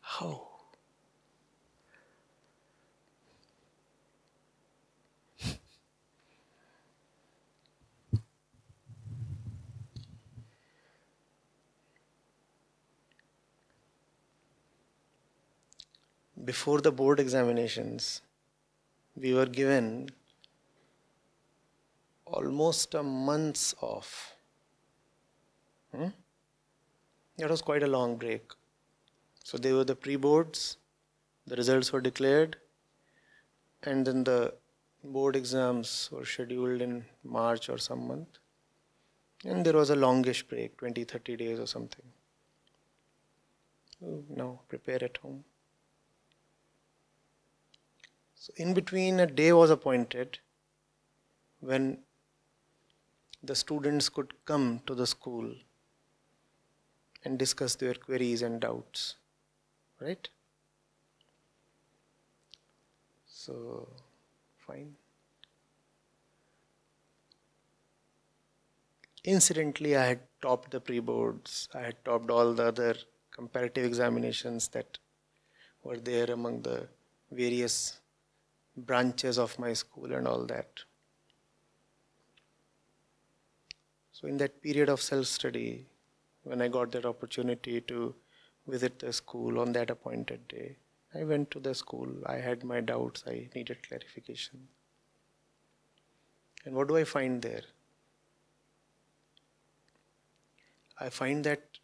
How? 0.00 0.48
Before 16.48 16.80
the 16.80 16.90
board 16.90 17.20
examinations, 17.20 18.22
we 19.14 19.34
were 19.34 19.44
given 19.44 20.08
almost 22.24 22.94
a 22.94 23.02
month's 23.02 23.74
off. 23.82 24.32
Hmm? 25.94 26.08
That 27.36 27.50
was 27.50 27.60
quite 27.60 27.82
a 27.82 27.86
long 27.86 28.16
break. 28.16 28.52
So 29.44 29.58
they 29.58 29.74
were 29.74 29.84
the 29.84 29.94
pre-boards, 29.94 30.78
the 31.46 31.56
results 31.56 31.92
were 31.92 32.00
declared, 32.00 32.56
and 33.82 34.06
then 34.06 34.24
the 34.24 34.54
board 35.04 35.36
exams 35.36 36.08
were 36.10 36.24
scheduled 36.24 36.80
in 36.80 37.04
March 37.24 37.68
or 37.68 37.76
some 37.76 38.08
month. 38.08 38.38
And 39.44 39.66
there 39.66 39.74
was 39.74 39.90
a 39.90 39.96
longish 39.96 40.42
break, 40.48 40.78
20, 40.78 41.04
30 41.04 41.36
days 41.36 41.60
or 41.60 41.66
something. 41.66 42.06
Now 44.00 44.60
prepare 44.68 45.04
at 45.04 45.18
home. 45.18 45.44
So 48.48 48.54
in 48.56 48.72
between 48.72 49.20
a 49.20 49.26
day 49.26 49.52
was 49.52 49.70
appointed 49.70 50.38
when 51.60 51.98
the 53.42 53.54
students 53.54 54.08
could 54.08 54.32
come 54.46 54.80
to 54.86 54.94
the 54.94 55.06
school 55.06 55.52
and 57.24 57.38
discuss 57.38 57.74
their 57.74 57.92
queries 57.92 58.40
and 58.40 58.58
doubts. 58.58 59.16
Right? 60.00 60.28
So, 63.26 63.88
fine. 64.56 64.94
Incidentally, 69.24 69.94
I 69.94 70.06
had 70.06 70.20
topped 70.40 70.70
the 70.70 70.80
pre 70.80 71.00
boards, 71.00 71.68
I 71.74 71.80
had 71.80 72.02
topped 72.04 72.30
all 72.30 72.54
the 72.54 72.64
other 72.64 72.96
comparative 73.30 73.84
examinations 73.84 74.68
that 74.68 74.98
were 75.82 75.98
there 75.98 76.30
among 76.30 76.62
the 76.62 76.88
various 77.30 77.97
branches 78.86 79.38
of 79.38 79.58
my 79.58 79.72
school 79.72 80.12
and 80.12 80.26
all 80.26 80.44
that. 80.46 80.84
So, 84.12 84.26
in 84.26 84.36
that 84.38 84.60
period 84.62 84.88
of 84.88 85.00
self 85.00 85.26
study, 85.26 85.86
when 86.42 86.60
I 86.60 86.68
got 86.68 86.90
that 86.92 87.06
opportunity 87.06 87.80
to 87.82 88.14
visit 88.66 88.98
the 88.98 89.12
school 89.12 89.60
on 89.60 89.72
that 89.72 89.90
appointed 89.90 90.48
day, 90.48 90.76
I 91.14 91.24
went 91.24 91.50
to 91.52 91.60
the 91.60 91.74
school. 91.74 92.08
I 92.26 92.36
had 92.36 92.64
my 92.64 92.80
doubts, 92.80 93.24
I 93.26 93.48
needed 93.54 93.86
clarification. 93.86 94.68
And 96.64 96.74
what 96.74 96.88
do 96.88 96.96
I 96.96 97.04
find 97.04 97.40
there? 97.40 97.62
I 101.00 101.08
find 101.08 101.44
that 101.44 101.78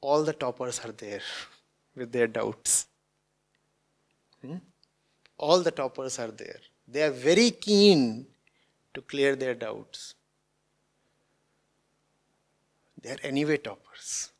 all 0.00 0.24
the 0.24 0.32
toppers 0.32 0.80
are 0.84 0.92
there 0.92 1.20
with 1.94 2.12
their 2.12 2.26
doubts. 2.26 2.86
Hmm? 4.42 4.56
All 5.38 5.60
the 5.60 5.70
toppers 5.70 6.18
are 6.18 6.30
there. 6.30 6.60
They 6.86 7.02
are 7.02 7.10
very 7.10 7.50
keen 7.50 8.26
to 8.94 9.00
clear 9.00 9.36
their 9.36 9.54
doubts. 9.54 10.14
They 13.00 13.10
are 13.10 13.18
anyway 13.22 13.58
toppers. 13.58 14.32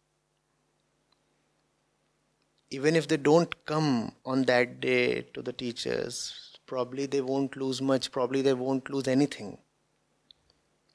Even 2.71 2.97
if 2.97 3.07
they 3.09 3.17
don't 3.17 3.65
come 3.65 4.13
on 4.27 4.43
that 4.45 4.81
day 4.81 5.23
to 5.33 5.41
the 5.41 5.53
teachers, 5.53 6.59
probably 6.67 7.07
they 7.07 7.21
won't 7.21 7.57
lose 7.57 7.81
much, 7.81 8.11
probably 8.11 8.43
they 8.43 8.53
won't 8.53 8.91
lose 8.91 9.09
anything. 9.09 9.57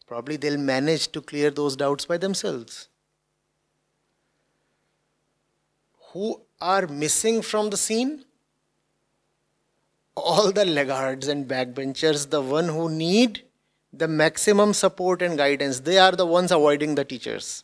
Probably 0.06 0.36
they'll 0.36 0.58
manage 0.58 1.12
to 1.14 1.22
clear 1.22 1.50
those 1.50 1.76
doubts 1.76 2.06
by 2.06 2.18
themselves. 2.18 2.90
Who 6.12 6.42
are 6.62 6.86
missing 6.86 7.42
from 7.42 7.70
the 7.70 7.78
scene? 7.78 8.26
All 10.16 10.52
the 10.52 10.66
laggards 10.66 11.28
and 11.28 11.48
backbenchers, 11.48 12.30
the 12.30 12.42
one 12.42 12.68
who 12.68 12.90
need 12.90 13.44
the 13.92 14.08
maximum 14.08 14.74
support 14.74 15.22
and 15.22 15.38
guidance. 15.38 15.82
They 15.82 15.98
are 15.98 16.12
the 16.12 16.26
ones 16.26 16.52
avoiding 16.52 16.96
the 16.96 17.06
teachers. 17.06 17.64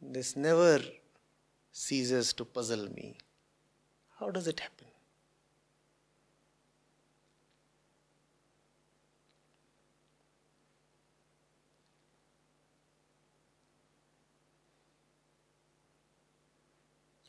This 0.00 0.36
never 0.36 0.80
ceases 1.72 2.32
to 2.34 2.44
puzzle 2.44 2.88
me. 2.94 3.18
How 4.18 4.30
does 4.30 4.46
it 4.46 4.60
happen? 4.60 4.85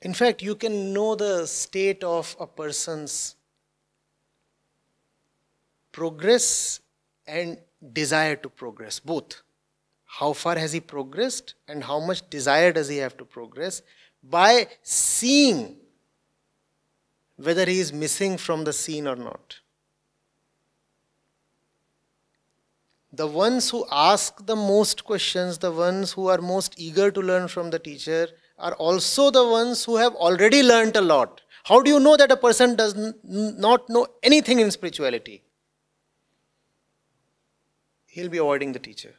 In 0.07 0.13
fact, 0.13 0.41
you 0.41 0.55
can 0.55 0.93
know 0.93 1.15
the 1.15 1.45
state 1.45 2.01
of 2.01 2.33
a 2.39 2.47
person's 2.47 3.35
progress 5.91 6.79
and 7.27 7.57
desire 7.91 8.37
to 8.37 8.47
progress, 8.47 9.01
both. 9.01 9.41
How 10.05 10.31
far 10.31 10.55
has 10.55 10.71
he 10.71 10.79
progressed 10.79 11.55
and 11.67 11.83
how 11.83 11.99
much 11.99 12.29
desire 12.29 12.71
does 12.71 12.87
he 12.87 12.95
have 12.97 13.17
to 13.17 13.25
progress 13.25 13.81
by 14.23 14.67
seeing 14.81 15.75
whether 17.35 17.65
he 17.65 17.81
is 17.81 17.91
missing 17.91 18.37
from 18.37 18.63
the 18.63 18.71
scene 18.71 19.07
or 19.07 19.17
not. 19.17 19.59
The 23.11 23.27
ones 23.27 23.71
who 23.71 23.85
ask 23.91 24.45
the 24.45 24.55
most 24.55 25.03
questions, 25.03 25.57
the 25.57 25.73
ones 25.73 26.13
who 26.13 26.29
are 26.29 26.37
most 26.37 26.75
eager 26.77 27.11
to 27.11 27.19
learn 27.19 27.49
from 27.49 27.71
the 27.71 27.79
teacher, 27.79 28.29
are 28.57 28.73
also 28.73 29.29
the 29.29 29.47
ones 29.47 29.85
who 29.85 29.97
have 29.97 30.13
already 30.15 30.63
learnt 30.63 30.95
a 30.95 31.01
lot. 31.01 31.41
How 31.65 31.81
do 31.81 31.91
you 31.91 31.99
know 31.99 32.15
that 32.17 32.31
a 32.31 32.37
person 32.37 32.75
does 32.75 32.95
not 33.23 33.89
know 33.89 34.07
anything 34.23 34.59
in 34.59 34.71
spirituality? 34.71 35.43
He'll 38.05 38.29
be 38.29 38.37
avoiding 38.37 38.71
the 38.71 38.79
teacher. 38.79 39.15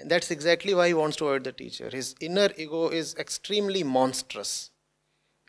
And 0.00 0.10
that's 0.10 0.30
exactly 0.30 0.74
why 0.74 0.88
he 0.88 0.94
wants 0.94 1.16
to 1.18 1.26
avoid 1.26 1.44
the 1.44 1.52
teacher. 1.52 1.90
His 1.90 2.14
inner 2.20 2.50
ego 2.56 2.88
is 2.88 3.14
extremely 3.16 3.82
monstrous. 3.82 4.70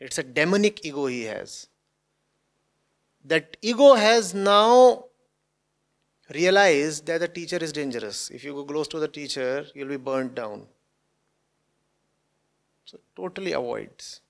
It's 0.00 0.18
a 0.18 0.22
demonic 0.22 0.84
ego 0.84 1.06
he 1.06 1.24
has. 1.24 1.68
That 3.24 3.56
ego 3.62 3.94
has 3.94 4.34
now 4.34 5.06
realized 6.34 7.06
that 7.06 7.20
the 7.20 7.28
teacher 7.28 7.56
is 7.56 7.72
dangerous. 7.72 8.30
If 8.30 8.44
you 8.44 8.52
go 8.52 8.64
close 8.64 8.88
to 8.88 8.98
the 8.98 9.08
teacher, 9.08 9.66
you'll 9.74 9.88
be 9.88 9.96
burnt 9.96 10.34
down. 10.34 10.66
So 12.86 13.00
totally 13.16 13.52
avoids. 13.52 14.20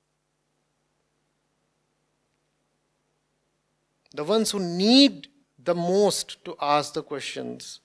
The 4.12 4.25
ones 4.25 4.51
who 4.51 4.59
need 4.59 5.29
the 5.62 5.75
most 5.75 6.42
to 6.47 6.57
ask 6.61 6.95
the 6.95 7.03
questions 7.03 7.81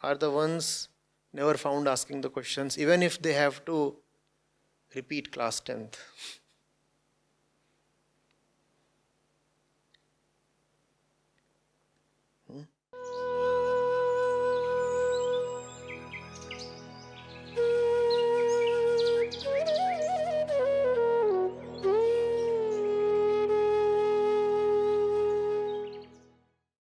are 0.00 0.14
the 0.14 0.30
ones 0.30 0.88
never 1.32 1.54
found 1.54 1.86
asking 1.86 2.22
the 2.22 2.30
questions, 2.30 2.78
even 2.78 3.02
if 3.02 3.20
they 3.20 3.34
have 3.34 3.64
to 3.66 3.96
repeat 4.94 5.30
class 5.30 5.60
10th. 5.60 5.96